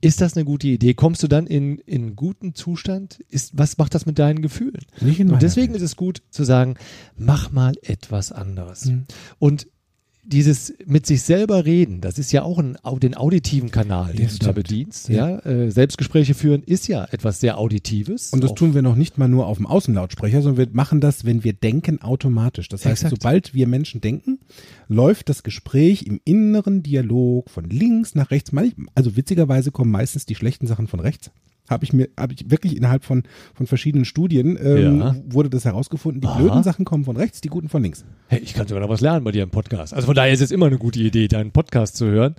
[0.00, 0.94] Ist das eine gute Idee?
[0.94, 3.20] Kommst du dann in, in guten Zustand?
[3.28, 4.84] Ist, was macht das mit deinen Gefühlen?
[5.00, 5.82] Nicht in Und deswegen Welt.
[5.82, 6.76] ist es gut zu sagen,
[7.16, 8.86] mach mal etwas anderes.
[8.86, 9.06] Mhm.
[9.38, 9.66] Und
[10.28, 14.32] dieses mit sich selber reden, das ist ja auch ein, den auditiven Kanal, den Ja,
[14.32, 15.08] du da bedienst.
[15.08, 15.30] Ja.
[15.30, 18.30] Ja, äh, Selbstgespräche führen ist ja etwas sehr Auditives.
[18.32, 21.00] Und das Auch- tun wir noch nicht mal nur auf dem Außenlautsprecher, sondern wir machen
[21.00, 22.68] das, wenn wir denken, automatisch.
[22.68, 23.10] Das heißt, Exakt.
[23.22, 24.38] sobald wir Menschen denken,
[24.86, 28.52] läuft das Gespräch im inneren Dialog von links nach rechts.
[28.94, 31.30] Also witzigerweise kommen meistens die schlechten Sachen von rechts.
[31.68, 33.22] Habe ich mir, habe ich wirklich innerhalb von,
[33.54, 35.16] von verschiedenen Studien ähm, Ja.
[35.28, 36.20] wurde das herausgefunden.
[36.20, 36.38] Die Aha.
[36.38, 38.04] blöden Sachen kommen von rechts, die guten von links.
[38.28, 39.92] Hey, ich kann sogar noch was lernen bei dir im Podcast.
[39.94, 42.34] Also von daher ist es immer eine gute Idee, deinen Podcast zu hören.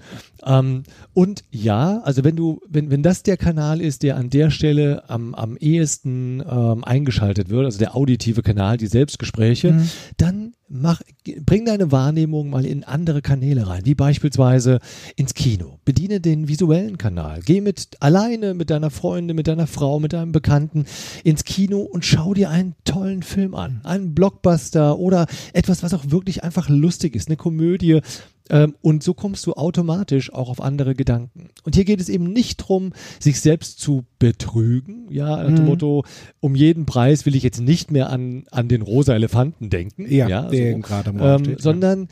[0.45, 4.49] Ähm, und ja, also wenn du, wenn, wenn das der Kanal ist, der an der
[4.49, 9.89] Stelle am, am ehesten ähm, eingeschaltet wird, also der auditive Kanal, die Selbstgespräche, Mhm.
[10.17, 11.01] dann mach,
[11.45, 14.79] bring deine Wahrnehmung mal in andere Kanäle rein, wie beispielsweise
[15.15, 15.79] ins Kino.
[15.85, 17.41] Bediene den visuellen Kanal.
[17.45, 20.85] Geh mit alleine mit deiner Freundin, mit deiner Frau, mit deinem Bekannten
[21.23, 23.81] ins Kino und schau dir einen tollen Film an.
[23.83, 28.01] Einen Blockbuster oder etwas, was auch wirklich einfach lustig ist, eine Komödie.
[28.49, 31.49] Ähm, und so kommst du automatisch auch auf andere Gedanken.
[31.63, 35.07] Und hier geht es eben nicht drum, sich selbst zu betrügen.
[35.09, 35.65] Ja, nach dem Mhm.
[35.65, 36.05] Motto,
[36.39, 40.11] um jeden Preis will ich jetzt nicht mehr an, an den rosa Elefanten denken.
[40.11, 40.79] Ja, der so.
[40.79, 41.63] gerade ähm, steht, ja.
[41.63, 42.07] Sondern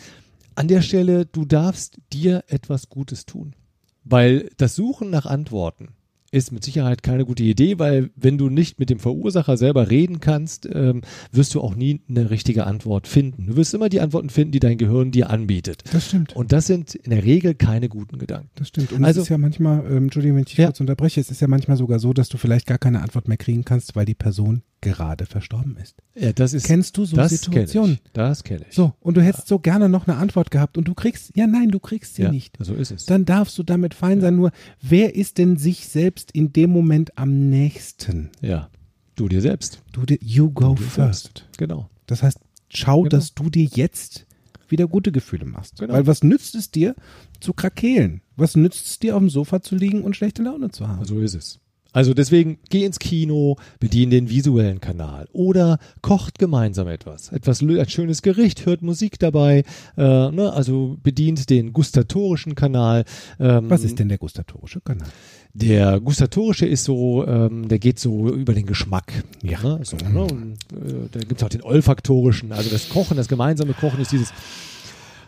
[0.56, 3.56] an der Stelle, du darfst dir etwas Gutes tun.
[4.04, 5.90] Weil das Suchen nach Antworten
[6.32, 10.20] ist mit Sicherheit keine gute Idee, weil wenn du nicht mit dem Verursacher selber reden
[10.20, 13.48] kannst, ähm, wirst du auch nie eine richtige Antwort finden.
[13.48, 15.84] Du wirst immer die Antworten finden, die dein Gehirn dir anbietet.
[15.94, 16.36] Das stimmt.
[16.36, 18.50] Und das sind in der Regel keine guten Gedanken.
[18.56, 18.92] Das stimmt.
[18.92, 20.66] Und Also- es ist ja manchmal, ähm, Entschuldigung, wenn ich dich Ja.
[20.68, 23.38] kurz unterbreche, es ist ja manchmal sogar so, dass du vielleicht gar keine Antwort mehr
[23.38, 25.96] kriegen kannst, weil die Person gerade verstorben ist.
[26.16, 27.96] Ja, das ist Kennst du so das Situationen?
[27.98, 28.12] Kenn ich.
[28.14, 28.76] Das kenne ich.
[28.76, 31.70] So, und du hättest so gerne noch eine Antwort gehabt und du kriegst, ja nein,
[31.70, 32.58] du kriegst sie ja, nicht.
[32.60, 33.06] so ist es.
[33.06, 34.36] Dann darfst du damit fein sein.
[34.36, 38.30] Nur, wer ist denn sich selbst in dem Moment am nächsten?
[38.42, 38.70] ja,
[39.16, 39.82] du dir selbst.
[39.92, 41.24] Du, dir- you go Du first.
[41.24, 41.46] selbst.
[41.58, 41.90] Genau.
[42.06, 43.10] Das heißt, schau, Genau.
[43.10, 44.26] dass du dir jetzt
[44.70, 45.80] wieder gute Gefühle machst.
[45.80, 45.94] Genau.
[45.94, 46.94] Weil was nützt es dir
[47.40, 48.22] zu krakeelen?
[48.36, 51.04] Was nützt es dir, auf dem Sofa zu liegen und schlechte Laune zu haben?
[51.06, 51.60] So ist es.
[51.94, 57.32] Also deswegen geh ins Kino, bedien den visuellen Kanal oder kocht gemeinsam etwas.
[57.32, 59.64] Etwas ein schönes Gericht, hört Musik dabei,
[59.98, 60.52] äh, ne?
[60.54, 63.06] also bedient den gustatorischen Kanal.
[63.40, 65.08] Ähm, Was ist denn der gustatorische Kanal?
[65.54, 69.24] Der gustatorische ist so, ähm, der geht so über den Geschmack.
[69.42, 69.62] Ja.
[69.64, 69.80] Ne?
[69.84, 70.22] So, ne?
[70.22, 74.12] Und, äh, da gibt es auch den olfaktorischen, also das Kochen, das gemeinsame Kochen ist
[74.12, 74.32] dieses,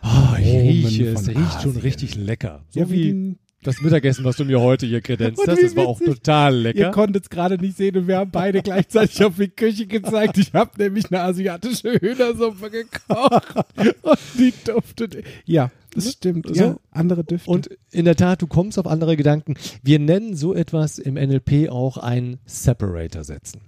[0.03, 2.61] oh, ich rieche, es riecht schon richtig lecker.
[2.69, 5.87] So Ja, wie wie das Mittagessen, was du mir heute hier kredenzt hast, das war
[5.87, 6.91] auch total Ihr lecker.
[6.91, 10.37] konntet es gerade nicht sehen und wir haben beide gleichzeitig auf die Küche gezeigt.
[10.37, 13.55] Ich habe nämlich eine asiatische Hühnersuppe gekocht
[14.01, 15.23] und die duftet.
[15.45, 16.47] Ja, das stimmt.
[16.47, 16.53] So.
[16.53, 17.49] Ja, andere Düfte.
[17.49, 19.55] Und in der Tat, du kommst auf andere Gedanken.
[19.83, 23.61] Wir nennen so etwas im NLP auch ein Separator setzen.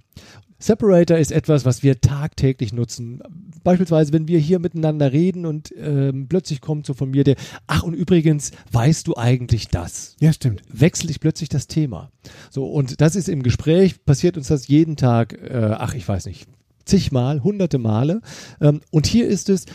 [0.62, 3.20] Separator ist etwas, was wir tagtäglich nutzen.
[3.64, 7.34] Beispielsweise, wenn wir hier miteinander reden und ähm, plötzlich kommt so von mir der,
[7.66, 10.16] ach und übrigens, weißt du eigentlich das?
[10.20, 10.62] ja, stimmt.
[10.72, 12.12] Wechsle ich plötzlich das Thema.
[12.50, 16.26] So, und das ist im Gespräch, passiert uns das jeden Tag, äh, ach, ich weiß
[16.26, 16.48] nicht,
[16.84, 18.20] zigmal, hunderte Male.
[18.60, 19.66] Ähm, und hier ist es,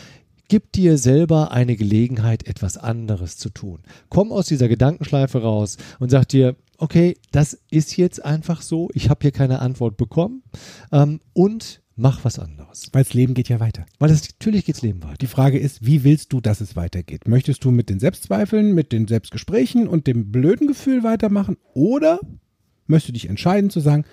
[0.48, 3.80] gib dir selber eine Gelegenheit, etwas anderes zu tun.
[4.08, 9.10] Komm aus dieser Gedankenschleife raus und sag dir, okay, das ist jetzt einfach so, ich
[9.10, 10.42] habe hier keine Antwort bekommen
[10.92, 12.88] ähm, und mach was anderes.
[12.92, 13.84] Weil das Leben geht ja weiter.
[13.98, 15.18] Weil es natürlich geht's Leben weiter.
[15.20, 17.26] Die Frage ist, wie willst du, dass es weitergeht?
[17.26, 22.20] Möchtest du mit den Selbstzweifeln, mit den Selbstgesprächen und dem blöden Gefühl weitermachen oder
[22.86, 24.04] möchtest du dich entscheiden zu sagen,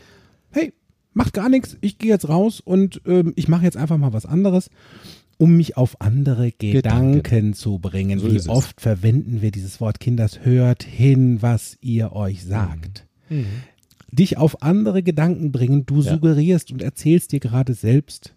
[0.50, 0.74] hey,
[1.14, 4.26] macht gar nichts, ich gehe jetzt raus und ähm, ich mache jetzt einfach mal was
[4.26, 4.70] anderes,
[5.38, 7.54] um mich auf andere Gedanken, Gedanken.
[7.54, 8.20] zu bringen.
[8.20, 8.48] So Wie es.
[8.48, 13.06] oft verwenden wir dieses Wort, Kinders, hört hin, was ihr euch sagt.
[14.12, 16.14] Dich auf andere Gedanken bringen, du Ja.
[16.14, 18.34] suggerierst und erzählst dir gerade selbst,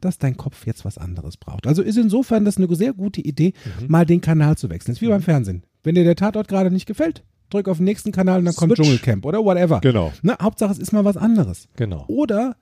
[0.00, 1.66] dass dein Kopf jetzt was anderes braucht.
[1.66, 3.86] Also ist insofern das eine sehr gute Idee, Mhm.
[3.88, 4.92] mal den Kanal zu wechseln.
[4.92, 5.62] Das ist wie beim Fernsehen.
[5.82, 8.70] Wenn dir der Tatort gerade nicht gefällt, drück auf den nächsten Kanal und dann kommt
[8.74, 8.80] Switch.
[8.86, 9.80] Dschungelcamp oder whatever.
[9.80, 10.12] Genau.
[10.22, 11.68] Ne, Hauptsache, es ist mal was anderes.
[11.76, 12.04] Genau.
[12.06, 12.56] Oder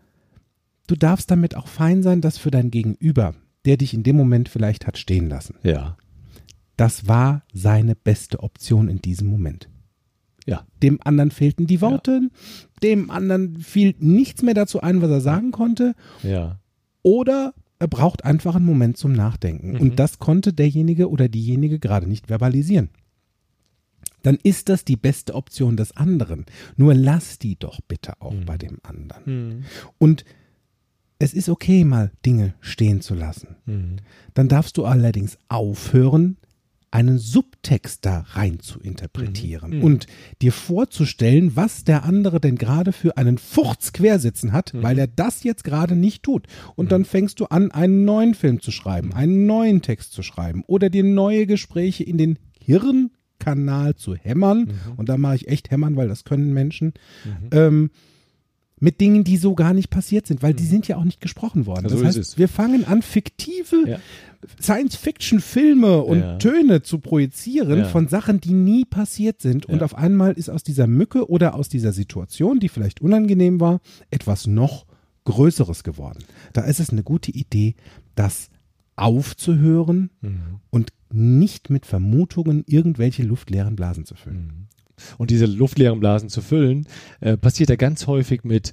[0.88, 3.34] du darfst damit auch fein sein, dass für dein Gegenüber,
[3.68, 5.96] der dich in dem Moment vielleicht hat stehen lassen, Ja.
[6.76, 9.68] das war seine beste Option in diesem Moment.
[10.46, 10.66] Ja.
[10.82, 12.30] Dem anderen fehlten die Worte,
[12.82, 16.58] dem anderen fiel nichts mehr dazu ein, was er sagen konnte, Ja.
[17.02, 19.72] oder er braucht einfach einen Moment zum Nachdenken.
[19.72, 19.80] Mhm.
[19.80, 22.88] Und das konnte derjenige oder diejenige gerade nicht verbalisieren.
[24.22, 26.44] Dann ist das die beste Option des anderen.
[26.76, 28.44] Nur lass die doch bitte auch Mhm.
[28.46, 29.22] bei dem anderen.
[29.58, 29.64] Mhm.
[29.98, 30.24] Und
[31.18, 33.56] es ist okay, mal Dinge stehen zu lassen.
[33.66, 33.96] Mhm.
[34.34, 36.36] Dann darfst du allerdings aufhören,
[36.90, 39.84] einen Subtext da rein zu interpretieren Mhm.
[39.84, 40.06] und
[40.40, 44.82] dir vorzustellen, was der andere denn gerade für einen Furz quersitzen hat, Mhm.
[44.82, 46.46] weil er das jetzt gerade nicht tut.
[46.76, 50.62] Und dann fängst du an, einen neuen Film zu schreiben, einen neuen Text zu schreiben
[50.66, 54.60] oder dir neue Gespräche in den Hirnkanal zu hämmern.
[54.60, 54.92] Mhm.
[54.96, 56.94] Und da mache ich echt hämmern, weil das können Menschen.
[57.50, 57.90] Ähm,
[58.80, 61.66] mit Dingen, die so gar nicht passiert sind, weil die sind ja auch nicht gesprochen
[61.66, 61.84] worden.
[61.86, 61.88] Mhm.
[61.90, 63.98] So das heißt, wir fangen an, fiktive Ja.
[64.60, 66.36] Science-Fiction-Filme und Ja.
[66.38, 67.84] Töne zu projizieren Ja.
[67.84, 69.66] von Sachen, die nie passiert sind.
[69.66, 73.80] Und auf einmal ist aus dieser Mücke oder aus dieser Situation, die vielleicht unangenehm war,
[74.10, 74.86] etwas noch
[75.24, 76.20] Größeres geworden.
[76.52, 77.74] Da ist es eine gute Idee,
[78.14, 78.48] das
[78.96, 80.60] aufzuhören Mhm.
[80.70, 84.68] und nicht mit Vermutungen irgendwelche luftleeren Blasen zu füllen.
[85.18, 86.86] Und diese luftleeren Blasen zu füllen,
[87.20, 88.72] äh, passiert ja ganz häufig mit,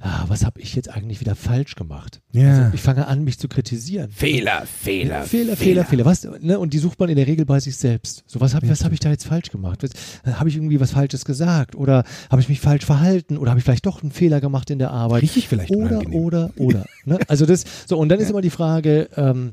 [0.00, 2.20] ah, was habe ich jetzt eigentlich wieder falsch gemacht?
[2.32, 2.64] Ja.
[2.64, 4.10] Also ich fange an, mich zu kritisieren.
[4.10, 6.04] Fehler, Fehler, Fehler, Fehler, Fehler.
[6.04, 6.58] Was, ne?
[6.58, 8.24] Und die sucht man in der Regel bei sich selbst.
[8.26, 9.84] So, was habe was hab ich da jetzt falsch gemacht?
[10.24, 11.76] Habe ich irgendwie was Falsches gesagt?
[11.76, 13.36] Oder habe ich mich falsch verhalten?
[13.36, 15.22] Oder habe ich vielleicht doch einen Fehler gemacht in der Arbeit?
[15.22, 16.20] Richtig vielleicht Oder, unangenehm.
[16.20, 16.86] oder, oder.
[17.04, 17.18] ne?
[17.28, 19.52] Also das, so, und dann ist immer die Frage, ähm,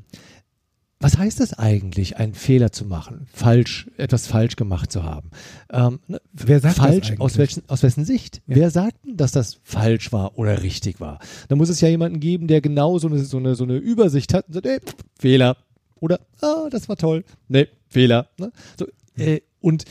[1.00, 5.30] was heißt das eigentlich, einen Fehler zu machen, falsch, etwas falsch gemacht zu haben?
[5.72, 7.22] Ähm, ne, Wer sagt das falsch, eigentlich?
[7.22, 8.42] aus, welchen, aus wessen Sicht?
[8.48, 8.56] Ja.
[8.56, 11.20] Wer sagt denn, dass das falsch war oder richtig war?
[11.50, 14.34] Da muss es ja jemanden geben, der genau so eine, so eine, so eine Übersicht
[14.34, 14.80] hat und sagt, ey,
[15.20, 15.58] Fehler.
[16.00, 17.24] Oder, ah, das war toll.
[17.48, 18.30] Nee, Fehler.
[18.40, 18.52] Ne?
[18.78, 19.86] So, äh, und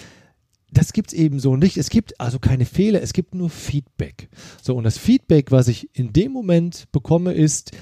[0.73, 1.77] das gibt's eben so nicht.
[1.77, 4.29] Es gibt also keine Fehler, es gibt nur Feedback.
[4.62, 7.73] So, und das Feedback, was ich in dem Moment bekomme, ist,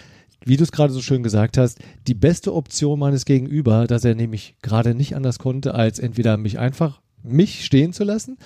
[0.44, 4.14] wie du es gerade so schön gesagt hast, die beste Option meines Gegenüber, dass er
[4.14, 8.36] nämlich gerade nicht anders konnte, als entweder mich einfach mich stehen zu lassen,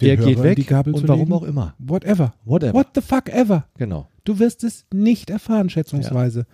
[0.00, 1.32] der Hörer geht weg die Gabel und warum legen?
[1.32, 1.74] auch immer.
[1.78, 2.34] Whatever.
[2.44, 2.74] Whatever.
[2.74, 3.66] What the fuck ever.
[3.78, 4.08] Genau.
[4.24, 6.46] Du wirst es nicht erfahren, schätzungsweise.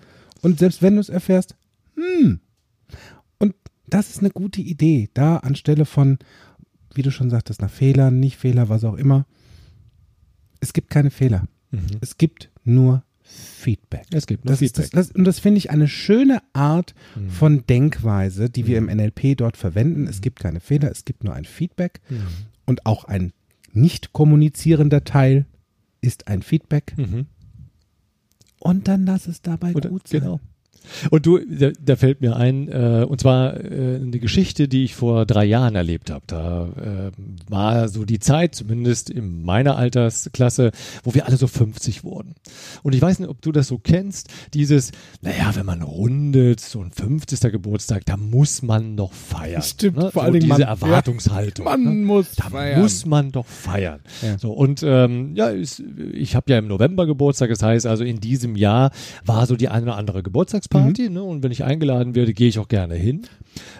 [0.42, 1.56] Und selbst wenn du es erfährst,
[1.94, 2.40] hm.
[3.38, 3.54] Und
[3.86, 6.18] das ist eine gute Idee, da anstelle von,
[6.94, 9.26] wie du schon sagtest, nach Fehlern, nicht Fehler, was auch immer.
[10.60, 11.44] Es gibt keine Fehler.
[11.70, 11.98] Mhm.
[12.00, 14.06] Es gibt nur Feedback.
[14.12, 14.92] Es gibt nur Das ist Feedback.
[14.92, 17.30] das, das, und das finde ich eine schöne Art Mhm.
[17.30, 20.06] von Denkweise, die wir im NLP dort verwenden.
[20.06, 22.00] Es gibt keine Fehler, es gibt nur ein Feedback.
[22.08, 22.22] Mhm.
[22.66, 23.32] Und auch ein
[23.72, 25.44] nicht kommunizierender Teil
[26.00, 26.94] ist ein Feedback.
[26.96, 27.26] Mhm.
[28.60, 30.20] Und dann lass es dabei Oder- gut sein.
[30.20, 30.40] Genau.
[31.10, 34.94] Und du, da, da fällt mir ein, äh, und zwar äh, eine Geschichte, die ich
[34.94, 36.24] vor drei Jahren erlebt habe.
[36.26, 37.10] Da äh,
[37.50, 40.70] war so die Zeit, zumindest in meiner Altersklasse,
[41.04, 42.34] wo wir alle so 50 wurden.
[42.82, 46.80] Und ich weiß nicht, ob du das so kennst, dieses, naja, wenn man rundet, so
[46.80, 47.40] ein 50.
[47.52, 49.62] Geburtstag, da muss man noch feiern.
[49.62, 50.10] Stimmt, ne?
[50.10, 51.64] vor so Dingen diese man- Erwartungshaltung.
[51.68, 51.90] Man ne?
[52.06, 52.80] muss Da feiern.
[52.80, 54.00] muss man doch feiern.
[54.22, 54.38] Ja.
[54.38, 58.20] So, und ähm, ja, ist, ich habe ja im November Geburtstag, das heißt also in
[58.20, 58.90] diesem Jahr
[59.24, 60.22] war so die eine oder andere
[60.68, 61.22] Geburtstagsparty, ne?
[61.22, 63.22] Und wenn ich eingeladen werde, gehe ich auch gerne hin.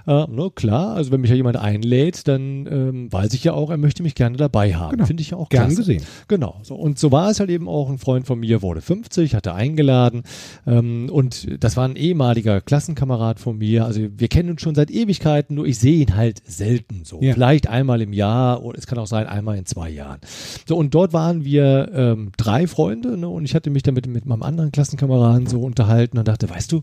[0.07, 3.70] Äh, ne, klar, also wenn mich ja jemand einlädt, dann ähm, weiß ich ja auch,
[3.70, 4.92] er möchte mich gerne dabei haben.
[4.92, 5.07] Genau.
[5.07, 5.77] Finde ich ja auch Gern klasse.
[5.77, 6.03] gesehen.
[6.27, 6.57] Genau.
[6.62, 6.74] So.
[6.74, 7.88] Und so war es halt eben auch.
[7.88, 10.22] Ein Freund von mir wurde 50, hatte eingeladen.
[10.66, 13.85] Ähm, und das war ein ehemaliger Klassenkamerad von mir.
[13.85, 17.20] Also wir kennen uns schon seit Ewigkeiten, nur ich sehe ihn halt selten so.
[17.20, 17.35] Ja.
[17.35, 20.20] Vielleicht einmal im Jahr oder es kann auch sein, einmal in zwei Jahren.
[20.66, 23.29] So, und dort waren wir ähm, drei Freunde, ne?
[23.29, 26.78] Und ich hatte mich damit mit meinem anderen Klassenkameraden so unterhalten und dachte, weißt du,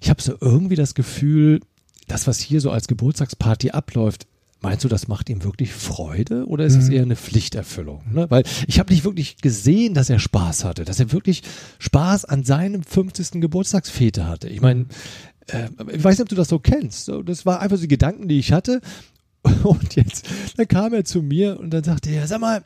[0.00, 1.60] ich habe so irgendwie das Gefühl,
[2.08, 4.26] das, was hier so als Geburtstagsparty abläuft,
[4.60, 6.92] Meinst du, das macht ihm wirklich Freude oder ist es Mhm.
[6.92, 8.02] eher eine Pflichterfüllung?
[8.10, 8.30] Ne?
[8.30, 11.42] Weil ich habe nicht wirklich gesehen, dass er Spaß hatte, dass er wirklich
[11.80, 13.42] Spaß an seinem 50.
[13.42, 14.48] Geburtstagsfete hatte.
[14.48, 14.86] Ich meine,
[15.48, 17.12] äh, ich weiß nicht, ob du das so kennst.
[17.26, 18.80] Das war einfach so die Gedanken, die ich hatte.
[19.64, 22.64] Und jetzt, dann kam er zu mir und dann sagte er, sag mal,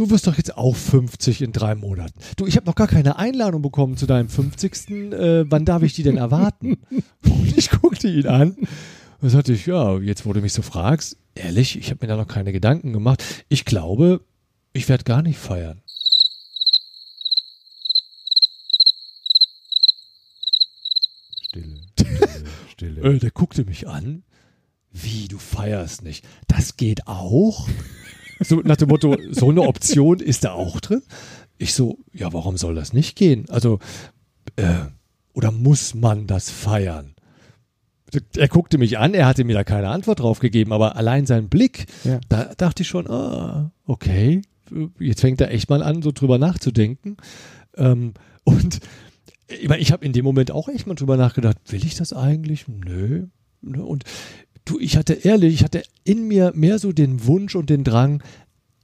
[0.00, 2.18] du wirst doch jetzt auch 50 in drei Monaten.
[2.36, 4.90] Du, ich habe noch gar keine Einladung bekommen zu deinem 50.
[4.90, 6.78] Äh, wann darf ich die denn erwarten?
[7.22, 8.56] Und ich guckte ihn an
[9.20, 12.16] und sagte ich, ja, jetzt wo du mich so fragst, ehrlich, ich habe mir da
[12.16, 13.22] noch keine Gedanken gemacht.
[13.50, 14.22] Ich glaube,
[14.72, 15.82] ich werde gar nicht feiern.
[21.42, 23.02] Stille, Stille, Stille.
[23.02, 24.22] Äh, der guckte mich an.
[24.90, 26.24] Wie, du feierst nicht?
[26.48, 27.68] Das geht auch?
[28.42, 31.02] So nach dem Motto, so eine Option ist da auch drin?
[31.58, 33.44] Ich so, ja, warum soll das nicht gehen?
[33.50, 33.78] Also,
[34.56, 34.74] äh,
[35.34, 37.14] oder muss man das feiern?
[38.36, 41.48] Er guckte mich an, er hatte mir da keine Antwort drauf gegeben, aber allein sein
[41.48, 42.18] Blick, Ja.
[42.28, 44.42] da dachte ich schon, ah, okay,
[44.98, 47.18] jetzt fängt er echt mal an, so drüber nachzudenken.
[47.76, 48.80] Ähm, und
[49.48, 52.12] ich, meine, ich habe in dem Moment auch echt mal drüber nachgedacht, will ich das
[52.12, 52.66] eigentlich?
[52.66, 53.26] Nö.
[53.62, 54.04] Und
[54.64, 58.22] du, ich hatte ehrlich, ich hatte in mir mehr so den Wunsch und den Drang,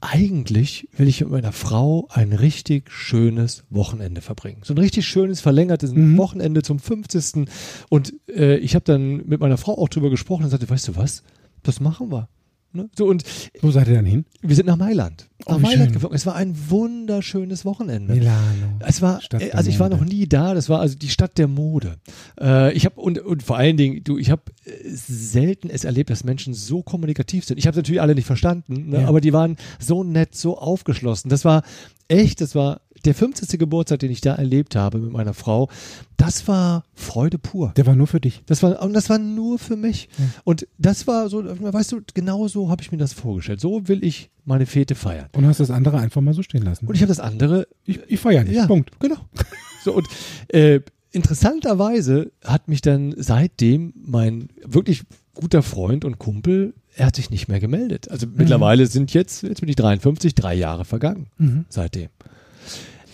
[0.00, 4.60] eigentlich will ich mit meiner Frau ein richtig schönes Wochenende verbringen.
[4.62, 6.16] So ein richtig schönes, verlängertes Mhm.
[6.18, 7.48] Wochenende zum 50.
[7.88, 10.96] Und äh, ich habe dann mit meiner Frau auch drüber gesprochen und sagte, weißt du
[10.96, 11.22] was,
[11.62, 12.28] das machen wir.
[12.76, 12.88] Ne?
[12.96, 13.24] So, und
[13.62, 14.24] Wo seid ihr dann hin?
[14.42, 15.28] wir sind nach Mailand.
[15.46, 15.92] Oh, Nach Mailand schön.
[15.94, 16.14] geflogen.
[16.16, 18.14] Es war ein wunderschönes Wochenende.
[18.14, 18.78] Milano.
[18.80, 20.54] Es war, Stadt also ich war noch nie da.
[20.54, 21.96] Das war also die Stadt der Mode.
[22.40, 26.10] Äh, ich habe und, und vor allen Dingen, du, ich habe äh, selten es erlebt,
[26.10, 27.58] dass Menschen so kommunikativ sind.
[27.58, 29.08] Ich habe natürlich alle nicht verstanden, ne, Ja.
[29.08, 31.28] aber die waren so nett, so aufgeschlossen.
[31.28, 31.62] Das war
[32.08, 33.58] echt, das war der 50.
[33.58, 35.68] Geburtstag, den ich da erlebt habe mit meiner Frau.
[36.16, 37.72] Das war Freude pur.
[37.76, 38.42] Der war nur für dich.
[38.46, 40.08] Das war, und das war nur für mich.
[40.18, 40.24] Ja.
[40.44, 43.60] Und das war so, weißt du, genau so habe ich mir das vorgestellt.
[43.60, 45.26] So will ich meine Fete feiern.
[45.32, 46.86] Und hast das andere einfach mal so stehen lassen.
[46.86, 48.54] Und ich habe das andere ich, ich feiere nicht.
[48.54, 48.90] ja, Punkt.
[49.00, 49.16] Genau.
[49.84, 50.08] So, und
[50.48, 50.80] äh,
[51.12, 55.02] interessanterweise hat mich dann seitdem mein wirklich
[55.34, 58.10] guter Freund und Kumpel, er hat sich nicht mehr gemeldet.
[58.10, 61.66] Also mittlerweile sind jetzt, jetzt bin ich 53, drei Jahre vergangen Mhm.
[61.68, 62.08] seitdem.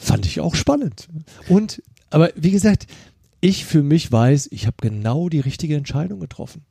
[0.02, 1.08] Fand ich auch spannend.
[1.48, 2.88] Und, aber wie gesagt,
[3.40, 6.64] ich für mich weiß, ich habe genau die richtige Entscheidung getroffen.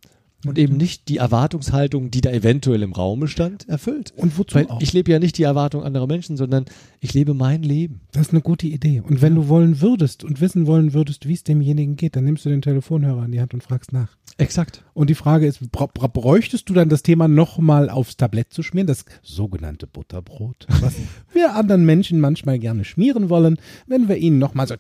[0.45, 4.12] Und eben nicht die Erwartungshaltung, die da eventuell im Raume stand, erfüllt.
[4.15, 4.82] Und wozu Weil auch?
[4.82, 6.65] ich lebe ja nicht die Erwartung anderer Menschen, sondern
[6.99, 8.01] ich lebe mein Leben.
[8.12, 9.01] Das ist eine gute Idee.
[9.01, 12.45] Und wenn du wollen würdest und wissen wollen würdest, wie es demjenigen geht, dann nimmst
[12.45, 14.17] du den Telefonhörer in die Hand und fragst nach.
[14.38, 14.84] Exakt.
[14.93, 19.06] Und die Frage ist, bräuchtest du dann das Thema nochmal aufs Tablett zu schmieren, das
[19.21, 20.95] sogenannte Butterbrot, was
[21.34, 24.75] wir anderen Menschen manchmal gerne schmieren wollen, wenn wir ihnen nochmal so,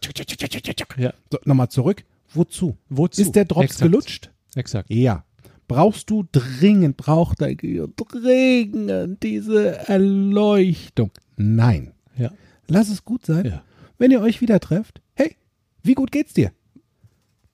[0.97, 1.13] Ja.
[1.31, 2.03] so nochmal zurück.
[2.33, 2.77] Wozu?
[2.89, 3.21] Wozu?
[3.21, 3.81] Ist der Drops Exakt.
[3.91, 4.31] gelutscht?
[4.55, 4.89] Exakt.
[4.89, 5.23] Ja.
[5.71, 11.11] Brauchst du dringend, braucht dein Gehirn dringend diese Erleuchtung?
[11.37, 11.93] Nein.
[12.17, 12.31] Ja.
[12.67, 13.45] Lass es gut sein.
[13.45, 13.63] Ja.
[13.97, 15.35] Wenn ihr euch wieder trefft, hey,
[15.83, 16.51] wie gut geht's dir?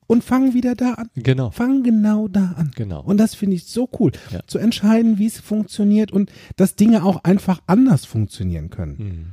[0.07, 1.09] Und fang wieder da an.
[1.15, 1.51] Genau.
[1.51, 2.71] Fang genau da an.
[2.75, 3.01] Genau.
[3.01, 4.11] Und das finde ich so cool.
[4.31, 4.39] Ja.
[4.47, 8.97] Zu entscheiden, wie es funktioniert und dass Dinge auch einfach anders funktionieren können.
[8.97, 9.25] Mhm.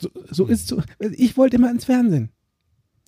[0.00, 0.82] So, so ist so.
[0.98, 2.30] Ich wollte immer ins Fernsehen.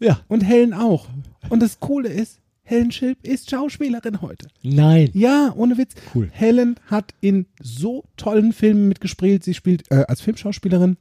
[0.00, 0.20] Ja.
[0.28, 1.08] Und Helen auch.
[1.48, 4.46] Und das Coole ist, Helen Schilp ist Schauspielerin heute.
[4.62, 5.08] Nein.
[5.14, 5.94] Ja, ohne Witz.
[6.14, 6.28] Cool.
[6.32, 9.42] Helen hat in so tollen Filmen mitgespielt.
[9.42, 10.98] Sie spielt äh, als Filmschauspielerin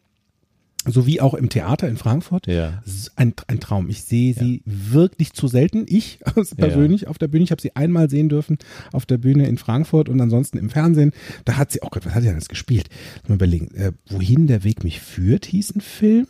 [0.90, 2.48] sowie auch im Theater in Frankfurt.
[2.48, 2.82] Ja.
[3.18, 3.90] Ein, ein Traum.
[3.90, 5.84] Ich sehe sie wirklich zu selten.
[5.90, 6.68] Ich also Ja.
[6.68, 7.44] persönlich auf der Bühne.
[7.44, 8.58] Ich habe sie einmal sehen dürfen
[8.94, 11.12] auf der Bühne in Frankfurt und ansonsten im Fernsehen.
[11.44, 12.88] Da hat sie, oh Gott, was hat sie denn jetzt gespielt?
[13.28, 13.76] Mal überlegen.
[13.76, 16.28] Äh, Wohin der Weg mich führt, hieß ein Film.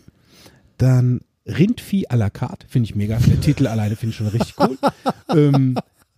[0.79, 3.17] Dann Rindvieh à la carte, finde ich mega.
[3.17, 4.77] Der Titel alleine finde ich schon richtig cool.
[5.35, 5.77] ähm,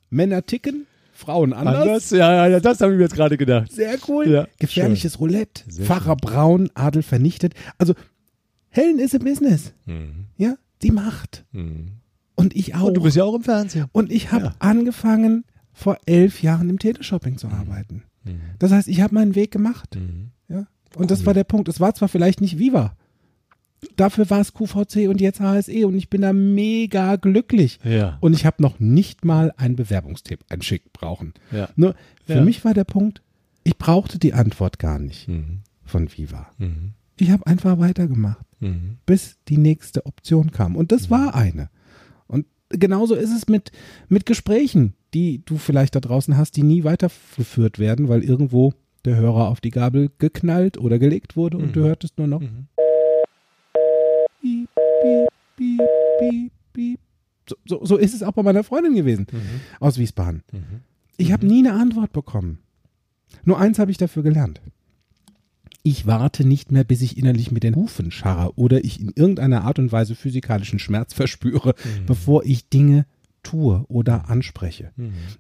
[0.09, 1.81] Männer ticken, Frauen anders.
[1.81, 2.09] Anders?
[2.11, 3.71] Ja, ja, das habe ich mir jetzt gerade gedacht.
[3.71, 4.27] Sehr cool.
[4.29, 5.63] Ja, Gefährliches Roulette.
[5.67, 7.53] Sehr Pfarrer Braun, Adel vernichtet.
[7.77, 7.93] Also,
[8.69, 9.73] Helen ist im Business.
[9.85, 10.25] Mhm.
[10.37, 11.45] Ja, die macht.
[11.51, 11.93] Mhm.
[12.35, 12.83] Und ich auch.
[12.87, 13.85] Und du bist ja auch im Fernsehen.
[13.91, 14.55] Und ich habe Ja.
[14.59, 18.03] angefangen, vor elf Jahren im Teleshopping zu arbeiten.
[18.59, 19.95] Das heißt, ich habe meinen Weg gemacht.
[19.95, 20.31] Mhm.
[20.49, 20.67] Ja.
[20.95, 21.67] Und das war der Punkt.
[21.67, 22.95] Es war zwar vielleicht nicht Viva.
[23.95, 27.79] Dafür war es QVC und jetzt HSE und ich bin da mega glücklich.
[27.83, 28.17] Ja.
[28.19, 31.33] Und ich habe noch nicht mal einen Bewerbungstipp, einen Schick brauchen.
[31.51, 31.69] Ja.
[31.75, 32.41] Nur für Ja.
[32.41, 33.21] mich war der Punkt,
[33.63, 35.60] ich brauchte die Antwort gar nicht Mhm.
[35.85, 36.47] von Viva.
[36.58, 36.91] Mhm.
[37.17, 38.97] Ich habe einfach weitergemacht, Mhm.
[39.06, 40.75] bis die nächste Option kam.
[40.75, 41.69] Und das war eine.
[42.27, 43.71] Und genauso ist es mit,
[44.10, 48.73] mit Gesprächen, die du vielleicht da draußen hast, die nie weitergeführt werden, weil irgendwo
[49.06, 51.73] der Hörer auf die Gabel geknallt oder gelegt wurde und Mhm.
[51.73, 52.67] du hörtest nur noch Mhm.
[54.42, 54.69] Piep,
[55.02, 57.00] piep, piep, piep, piep.
[57.48, 59.27] So, so, so ist es auch bei meiner Freundin gewesen
[59.79, 60.44] aus Wiesbaden.
[61.17, 62.60] Ich habe nie eine Antwort bekommen.
[63.44, 64.62] Nur eins habe ich dafür gelernt.
[65.81, 69.63] Ich warte nicht mehr, bis ich innerlich mit den Hufen scharre oder ich in irgendeiner
[69.63, 71.73] Art und Weise physikalischen Schmerz verspüre,
[72.06, 73.06] bevor ich Dinge
[73.44, 74.92] tue oder anspreche.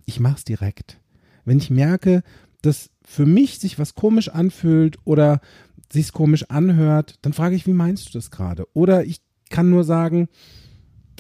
[0.05, 0.99] Ich mache es direkt.
[1.45, 2.23] Wenn ich merke,
[2.61, 5.41] dass für mich sich was komisch anfühlt oder
[5.91, 8.67] sich's komisch anhört, dann frage ich, wie meinst du das gerade?
[8.73, 10.27] Oder ich kann nur sagen,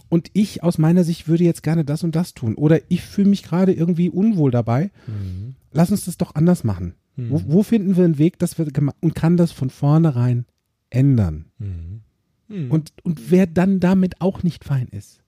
[0.09, 2.55] und ich aus meiner Sicht würde jetzt gerne das und das tun.
[2.55, 4.91] Oder ich fühle mich gerade irgendwie unwohl dabei.
[5.71, 6.95] Lass uns das doch anders machen.
[7.29, 8.67] Wo, wo finden wir einen Weg, dass wir
[9.01, 10.45] und kann das von vornherein
[10.89, 11.45] ändern?
[12.69, 15.18] Und, und wer dann damit auch nicht fein ist,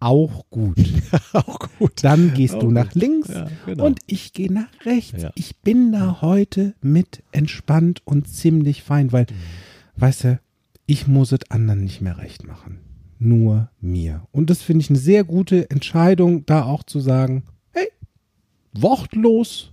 [0.00, 0.76] auch gut.
[1.32, 2.02] Auch gut.
[2.02, 3.02] Dann gehst Auch du nach gut.
[3.02, 3.84] links Ja, genau.
[3.84, 5.22] und ich gehe nach rechts.
[5.22, 5.30] Ja.
[5.34, 10.00] Ich bin da heute mit entspannt und ziemlich fein, weil, Mhm.
[10.00, 10.40] weißt du,
[10.86, 12.80] ich muss es anderen nicht mehr recht machen.
[13.18, 14.26] Nur mir.
[14.32, 17.86] Und das finde ich eine sehr gute Entscheidung, da auch zu sagen, hey,
[18.72, 19.70] wortlos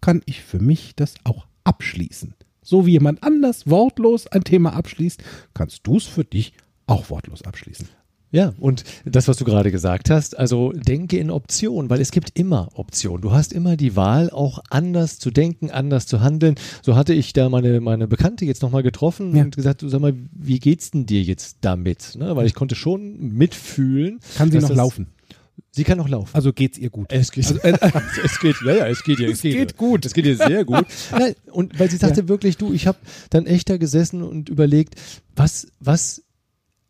[0.00, 2.34] kann ich für mich das auch abschließen.
[2.62, 5.22] So wie jemand anders wortlos ein Thema abschließt,
[5.54, 6.54] kannst du es für dich
[6.86, 7.88] auch wortlos abschließen.
[8.32, 12.30] Ja, und das, was du gerade gesagt hast, also denke in Optionen, weil es gibt
[12.38, 13.20] immer Optionen.
[13.20, 16.54] Du hast immer die Wahl, auch anders zu denken, anders zu handeln.
[16.80, 19.42] So hatte ich da meine, meine Bekannte jetzt nochmal getroffen Ja.
[19.44, 22.14] und gesagt, du sag mal, wie geht's denn dir jetzt damit?
[22.18, 22.34] Ne?
[22.34, 24.18] Weil ich konnte schon mitfühlen.
[24.36, 25.08] Kann sie noch das- laufen?
[25.74, 26.30] Sie kann noch laufen.
[26.34, 27.12] Also geht's ihr gut?
[27.12, 27.44] Es geht,
[28.24, 29.76] es geht, ja, ja, es geht ihr, es, Es geht ihr.
[29.76, 30.04] gut.
[30.06, 30.86] Es geht ihr sehr gut.
[31.12, 32.98] Nein, und weil sie sagte wirklich, du, ich habe
[33.30, 34.94] dann echt da gesessen und überlegt,
[35.36, 36.22] was, was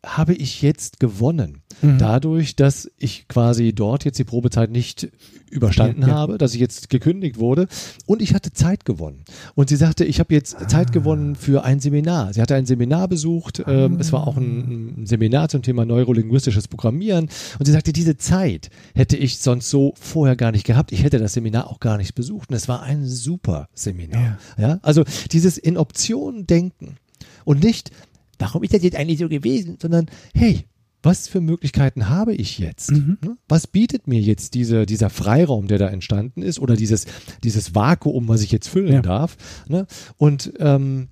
[0.05, 1.63] habe ich jetzt gewonnen?
[1.81, 1.99] Mhm.
[1.99, 5.09] Dadurch, dass ich quasi dort jetzt die Probezeit nicht
[5.51, 6.15] überstanden Ja, ja.
[6.15, 7.67] habe, dass ich jetzt gekündigt wurde
[8.07, 9.25] und ich hatte Zeit gewonnen.
[9.55, 10.67] Und sie sagte, ich habe jetzt Ah.
[10.69, 12.33] Zeit gewonnen für ein Seminar.
[12.33, 16.69] Sie hatte ein Seminar besucht, ähm, es war auch ein, ein Seminar zum Thema neurolinguistisches
[16.69, 17.29] Programmieren
[17.59, 20.91] und sie sagte, diese Zeit hätte ich sonst so vorher gar nicht gehabt.
[20.93, 24.39] Ich hätte das Seminar auch gar nicht besucht und es war ein super Seminar.
[24.59, 26.97] Ja, also dieses in Optionen denken
[27.45, 27.91] und nicht,
[28.39, 30.65] warum ist das jetzt eigentlich so gewesen, sondern hey,
[31.05, 32.93] was für Möglichkeiten habe ich jetzt?
[32.93, 33.37] Ne?
[33.49, 37.07] Was bietet mir jetzt diese, dieser Freiraum, der da entstanden ist, oder dieses,
[37.43, 39.03] dieses Vakuum, was ich jetzt füllen Ja.
[39.03, 39.37] darf?
[39.69, 39.87] Ne?
[40.17, 41.09] Und ähm,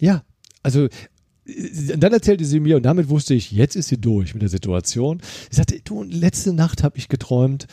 [0.00, 0.22] ja,
[0.62, 0.86] also
[1.44, 4.48] äh, dann erzählte sie mir, und damit wusste ich, jetzt ist sie durch mit der
[4.48, 5.20] Situation.
[5.50, 7.66] Sie sagte, du, letzte Nacht habe ich geträumt,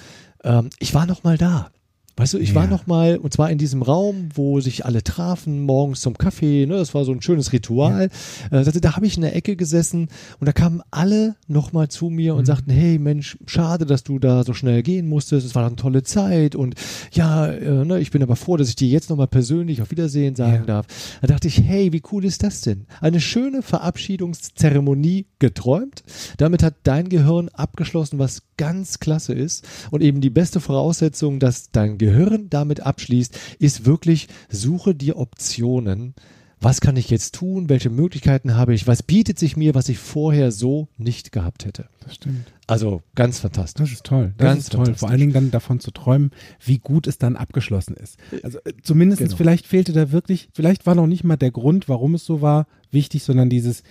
[0.44, 1.72] ähm, ich war noch mal da.
[2.16, 2.70] Weißt du, ich war Ja.
[2.70, 6.76] noch mal, und zwar in diesem Raum, wo sich alle trafen, morgens zum Kaffee, ne,
[6.78, 8.09] das war so ein schönes Ritual.
[8.51, 10.09] Äh, sagte, da habe ich in der Ecke gesessen
[10.39, 14.20] und da kamen alle noch mal zu mir und sagten, hey Mensch, schade, dass du
[14.20, 16.76] da so schnell gehen musstest, es war eine tolle Zeit und
[17.14, 19.89] ja, äh, ne, ich bin aber froh, dass ich dir jetzt noch mal persönlich auf
[19.89, 20.66] Wiedersehen sagen Ja.
[20.66, 20.86] darf.
[21.22, 22.86] Da dachte ich, hey, wie cool ist das denn?
[23.01, 26.03] Eine schöne Verabschiedungszeremonie geträumt.
[26.38, 29.66] Damit hat dein Gehirn abgeschlossen, was ganz klasse ist.
[29.91, 36.14] Und eben die beste Voraussetzung, dass dein Gehirn damit abschließt, ist wirklich, suche dir Optionen.
[36.60, 37.68] Was kann ich jetzt tun?
[37.68, 38.88] Welche Möglichkeiten habe ich?
[38.88, 41.89] Was bietet sich mir, was ich vorher so nicht gehabt hätte?
[41.99, 42.54] Das stimmt.
[42.68, 43.89] Also ganz fantastisch.
[43.89, 44.34] Das ist toll.
[44.38, 44.95] Das Ganz ist toll.
[44.95, 46.32] Vor allen Dingen dann davon zu träumen,
[46.64, 48.18] wie gut es dann abgeschlossen ist.
[48.43, 49.36] Also äh, zumindest Genau.
[49.36, 52.68] vielleicht fehlte da wirklich, vielleicht war noch nicht mal der Grund, warum es so war,
[52.91, 53.84] wichtig, sondern dieses,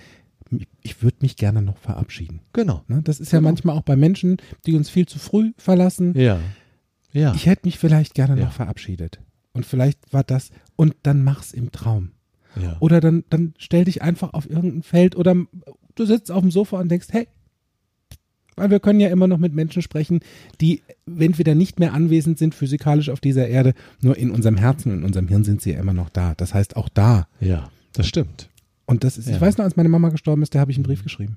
[0.82, 2.40] ich würde mich gerne noch verabschieden.
[2.52, 2.82] Genau.
[2.88, 3.00] Ne?
[3.02, 3.48] Das ist ja Genau.
[3.50, 4.36] manchmal auch bei Menschen,
[4.66, 6.14] die uns viel zu früh verlassen.
[6.18, 6.38] Ja.
[7.12, 7.34] Ja.
[7.34, 8.46] Ich hätte mich vielleicht gerne Ja.
[8.46, 9.20] noch verabschiedet.
[9.52, 12.10] Und vielleicht war das, und dann mach's im Traum.
[12.60, 12.76] ja.
[12.80, 15.34] Oder dann, dann stell dich einfach auf irgendein Feld oder
[15.94, 17.28] du sitzt auf dem Sofa und denkst, hey,
[18.56, 20.20] weil wir können ja immer noch mit Menschen sprechen,
[20.60, 20.82] die
[21.18, 23.72] entweder nicht mehr anwesend sind physikalisch auf dieser Erde,
[24.02, 26.34] nur in unserem Herzen und in unserem Hirn sind sie ja immer noch da.
[26.36, 27.26] Das heißt auch da.
[27.40, 28.48] ja, das stimmt.
[28.92, 29.34] Und das ist, Ja.
[29.34, 31.36] ich weiß noch, als meine Mama gestorben ist, da habe ich einen Brief geschrieben.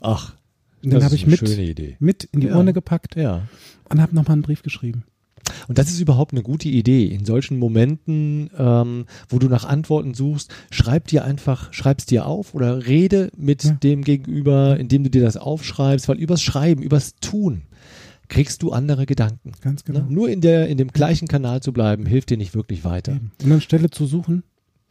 [0.00, 0.34] Ach,
[0.82, 1.96] Und den das habe ist ich eine mit, schöne Idee.
[2.00, 2.56] mit in die Ja.
[2.56, 3.42] Urne gepackt Ja.
[3.90, 5.04] und habe nochmal einen Brief geschrieben.
[5.68, 7.06] Und das ist überhaupt eine gute Idee.
[7.06, 12.54] In solchen Momenten, ähm, wo du nach Antworten suchst, schreib dir einfach, schreib's dir auf
[12.54, 13.72] oder rede mit Ja.
[13.72, 17.62] dem Gegenüber, indem du dir das aufschreibst, weil übers Schreiben, übers Tun
[18.28, 19.52] kriegst du andere Gedanken.
[19.60, 20.00] Ganz genau.
[20.00, 20.06] Ne?
[20.08, 23.12] Nur in der, in dem gleichen Kanal zu bleiben, hilft dir nicht wirklich weiter.
[23.16, 23.30] Eben.
[23.42, 24.44] Und anstelle zu suchen,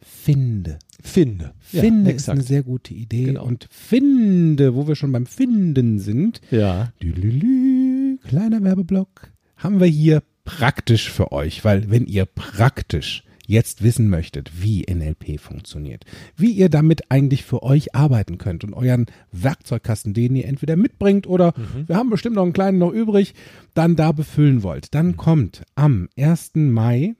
[0.04, 0.78] finde.
[1.02, 1.52] Finde.
[1.60, 3.24] Finde ja, ist eine sehr gute Idee.
[3.24, 3.44] Genau.
[3.44, 6.92] Und finde, wo wir schon beim Finden sind, Ja.
[7.02, 14.08] Dülülü, kleiner Werbeblock, haben wir hier praktisch für euch, weil wenn ihr praktisch jetzt wissen
[14.08, 16.04] möchtet, wie NLP funktioniert,
[16.36, 21.26] wie ihr damit eigentlich für euch arbeiten könnt und euren Werkzeugkasten, den ihr entweder mitbringt
[21.26, 21.52] oder
[21.86, 23.34] wir haben bestimmt noch einen kleinen noch übrig,
[23.74, 26.52] dann da befüllen wollt, dann kommt am 1.
[26.54, 27.16] Mai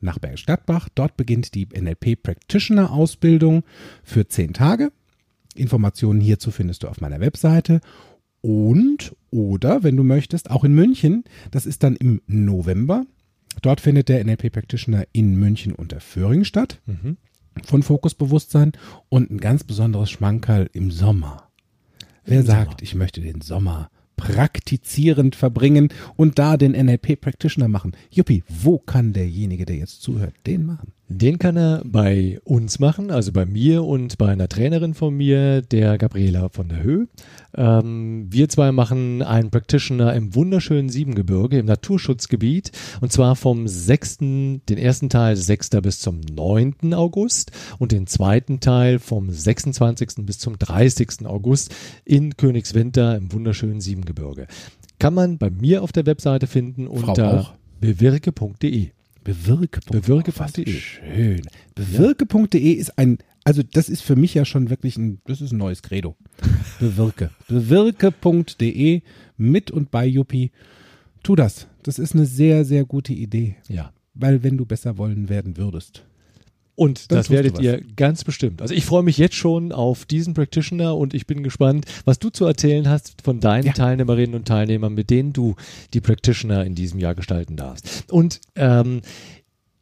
[0.00, 0.88] nach Bergisch Gladbach.
[0.94, 3.64] Dort beginnt die NLP Practitioner Ausbildung
[4.02, 4.92] für zehn Tage.
[5.54, 7.80] Informationen hierzu findest du auf meiner Webseite.
[8.40, 11.24] Und, oder, wenn du möchtest, auch in München.
[11.50, 13.04] Das ist dann im November.
[13.62, 16.80] Dort findet der NLP Practitioner in München unter Föhring statt.
[16.86, 17.16] Mhm.
[17.64, 18.72] Von Fokusbewusstsein.
[19.08, 21.48] Und ein ganz besonderes Schmankerl im Sommer.
[22.24, 22.82] Wer Im sagt, Sommer.
[22.82, 27.92] ich möchte den Sommer praktizierend verbringen und da den NLP Practitioner machen?
[28.10, 30.92] Juppie, wo kann derjenige, der jetzt zuhört, den machen?
[31.08, 35.62] Den kann er bei uns machen, also bei mir und bei einer Trainerin von mir,
[35.62, 37.06] der Gabriela von der Höhe.
[37.56, 42.72] Ähm, wir zwei machen einen Practitioner im wunderschönen Siebengebirge, im Naturschutzgebiet.
[43.00, 45.70] Und zwar vom 6., den ersten Teil 6.
[45.80, 46.92] bis zum 9.
[46.92, 50.26] August und den zweiten Teil vom 26.
[50.26, 51.24] bis zum 30.
[51.24, 51.72] August
[52.04, 54.48] in Königswinter im wunderschönen Siebengebirge.
[54.98, 57.54] Kann man bei mir auf der Webseite finden unter auch?
[59.26, 60.00] bewirke.de.
[60.00, 60.32] Bewirke.
[60.32, 60.80] Bewirke.de.
[60.80, 61.42] Schön.
[61.74, 65.58] Bewirke.de ist ein, also das ist für mich ja schon wirklich ein, das ist ein
[65.58, 66.16] neues Credo.
[66.80, 67.30] Bewirke.
[67.48, 69.02] Bewirke.de
[69.36, 70.52] mit und bei Yuppie.
[71.22, 71.66] Tu das.
[71.82, 73.56] Das ist eine sehr, sehr gute Idee.
[73.68, 73.92] Ja.
[74.14, 76.04] Weil wenn du besser wollen werden würdest.
[76.76, 78.60] Und Dann das werdet ihr ganz bestimmt.
[78.60, 82.28] Also ich freue mich jetzt schon auf diesen Practitioner und ich bin gespannt, was du
[82.28, 83.72] zu erzählen hast von deinen Ja.
[83.72, 85.56] Teilnehmerinnen und Teilnehmern, mit denen du
[85.94, 88.04] die Practitioner in diesem Jahr gestalten darfst.
[88.12, 89.00] Und ähm,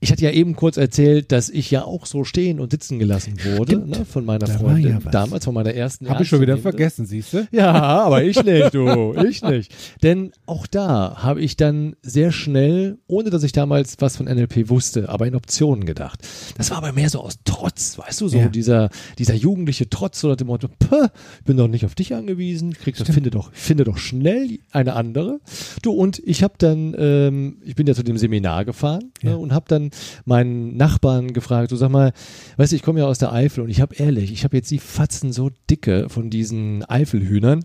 [0.04, 3.34] ich hatte ja eben kurz erzählt, dass ich ja auch so stehen und sitzen gelassen
[3.56, 6.58] wurde ne, von meiner Da Freundin, ja damals von meiner ersten Habe ich schon wieder
[6.58, 7.48] vergessen, siehst du?
[7.50, 7.72] Ja,
[8.04, 9.14] aber ich nicht, du.
[9.26, 9.74] Ich nicht.
[10.02, 14.68] Denn auch da habe ich dann sehr schnell, ohne dass ich damals was von NLP
[14.68, 16.20] wusste, aber in Optionen gedacht.
[16.58, 18.48] Das war aber mehr so aus Trotz, weißt du, so Ja.
[18.48, 21.06] dieser, dieser jugendliche Trotz, nach dem Motto, "Puh,
[21.38, 25.40] ich bin doch nicht auf dich angewiesen, krieg finde doch, finde doch schnell eine andere.
[25.82, 29.30] Du, und ich habe dann, ähm, ich bin ja zu dem Seminar gefahren Ja.
[29.30, 29.90] ne, und habe dann
[30.24, 32.12] meinen Nachbarn gefragt, so sag mal,
[32.56, 34.70] weißt du, ich komme ja aus der Eifel und ich habe ehrlich, ich habe jetzt
[34.70, 37.62] die Fatzen so dicke von diesen Eifelhühnern.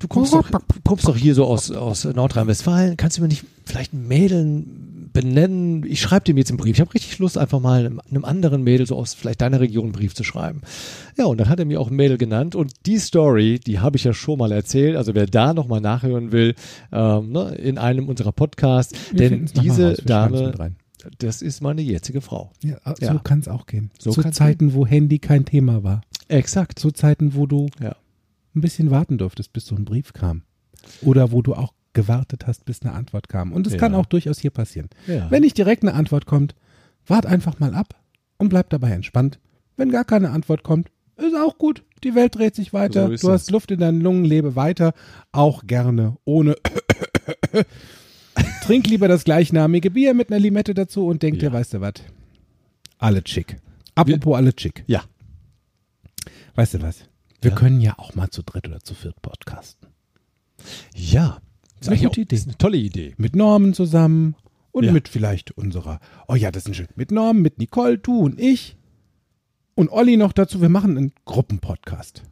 [0.00, 0.48] Du kommst doch,
[0.84, 4.64] kommst doch hier so aus, aus Nordrhein-Westfalen, kannst du mir nicht vielleicht ein Mädel
[5.12, 5.84] benennen?
[5.84, 6.76] Ich schreibe dem jetzt einen Brief.
[6.76, 9.86] Ich habe richtig Lust, einfach mal einem, einem anderen Mädel so aus vielleicht deiner Region
[9.86, 10.60] einen Brief zu schreiben.
[11.16, 13.96] Ja, und dann hat er mir auch ein Mädel genannt und die Story, die habe
[13.96, 14.96] ich ja schon mal erzählt.
[14.96, 16.54] Also wer da nochmal nachhören will,
[16.92, 20.52] ähm, ne, in einem unserer Podcasts, denn diese Dame.
[21.18, 22.52] Das ist meine jetzige Frau.
[22.62, 23.18] Ja, so Ja.
[23.18, 23.90] kann es auch gehen.
[23.98, 26.02] So Zu Zeiten, wo Handy kein Thema war.
[26.28, 26.78] Exakt.
[26.78, 27.96] Zu Zeiten, wo du Ja.
[28.54, 30.42] ein bisschen warten durftest, bis so ein Brief kam.
[31.02, 33.52] Oder wo du auch gewartet hast, bis eine Antwort kam.
[33.52, 33.78] Und es Ja.
[33.80, 34.88] kann auch durchaus hier passieren.
[35.06, 36.54] Wenn nicht direkt eine Antwort kommt,
[37.06, 37.94] wart einfach mal ab
[38.36, 39.38] und bleib dabei entspannt.
[39.76, 41.82] Wenn gar keine Antwort kommt, ist auch gut.
[42.04, 43.02] Die Welt dreht sich weiter.
[43.04, 43.24] So du es.
[43.24, 44.92] hast Luft in deinen Lungen, lebe weiter.
[45.32, 46.54] Auch gerne ohne.
[48.68, 51.48] Trink lieber das gleichnamige Bier mit einer Limette dazu und denk Ja.
[51.48, 51.94] dir, weißt du was?
[52.98, 53.56] Alle chick.
[53.94, 54.84] Apropos alle chick.
[54.86, 55.04] Ja.
[56.54, 57.04] Weißt du was?
[57.40, 57.56] Wir Ja.
[57.56, 59.88] können ja auch mal zu dritt oder zu viert podcasten.
[60.94, 61.40] Ja.
[61.80, 62.34] Ist eine gute Idee.
[62.36, 63.14] Ist eine tolle Idee.
[63.16, 64.34] Mit Norman zusammen
[64.72, 64.92] und Ja.
[64.92, 68.76] mit vielleicht unserer, oh ja, das ist schön, mit Norman, mit Nicole, du und ich
[69.76, 70.60] und Olli noch dazu.
[70.60, 72.22] Wir machen einen Gruppenpodcast.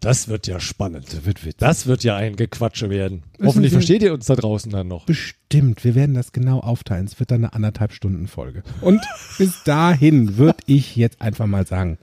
[0.00, 1.06] Das wird ja spannend.
[1.12, 1.58] Das wird witzig.
[1.58, 3.22] Das wird ja ein Gequatsche werden.
[3.38, 5.06] Das Hoffentlich ein- versteht ihr uns da draußen dann noch.
[5.06, 7.06] Bestimmt, wir werden das genau aufteilen.
[7.06, 8.64] Es wird dann eine anderthalb Stunden Folge.
[8.80, 9.00] Und
[9.38, 11.98] bis dahin würde ich jetzt einfach mal sagen,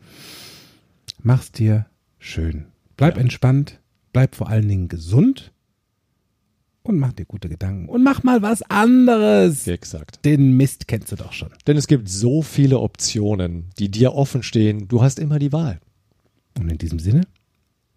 [1.22, 1.86] mach's dir
[2.18, 2.66] schön.
[2.98, 3.22] Bleib Ja.
[3.22, 3.80] entspannt,
[4.14, 5.52] bleib vor allen Dingen gesund
[6.82, 7.90] und mach dir gute Gedanken.
[7.90, 9.68] Und mach mal was anderes.
[9.68, 10.24] Exakt.
[10.24, 11.50] Den Mist kennst du doch schon.
[11.68, 14.88] Denn es gibt so viele Optionen, die dir offen stehen.
[14.88, 15.80] Du hast immer die Wahl.
[16.58, 17.22] Und in diesem Sinne,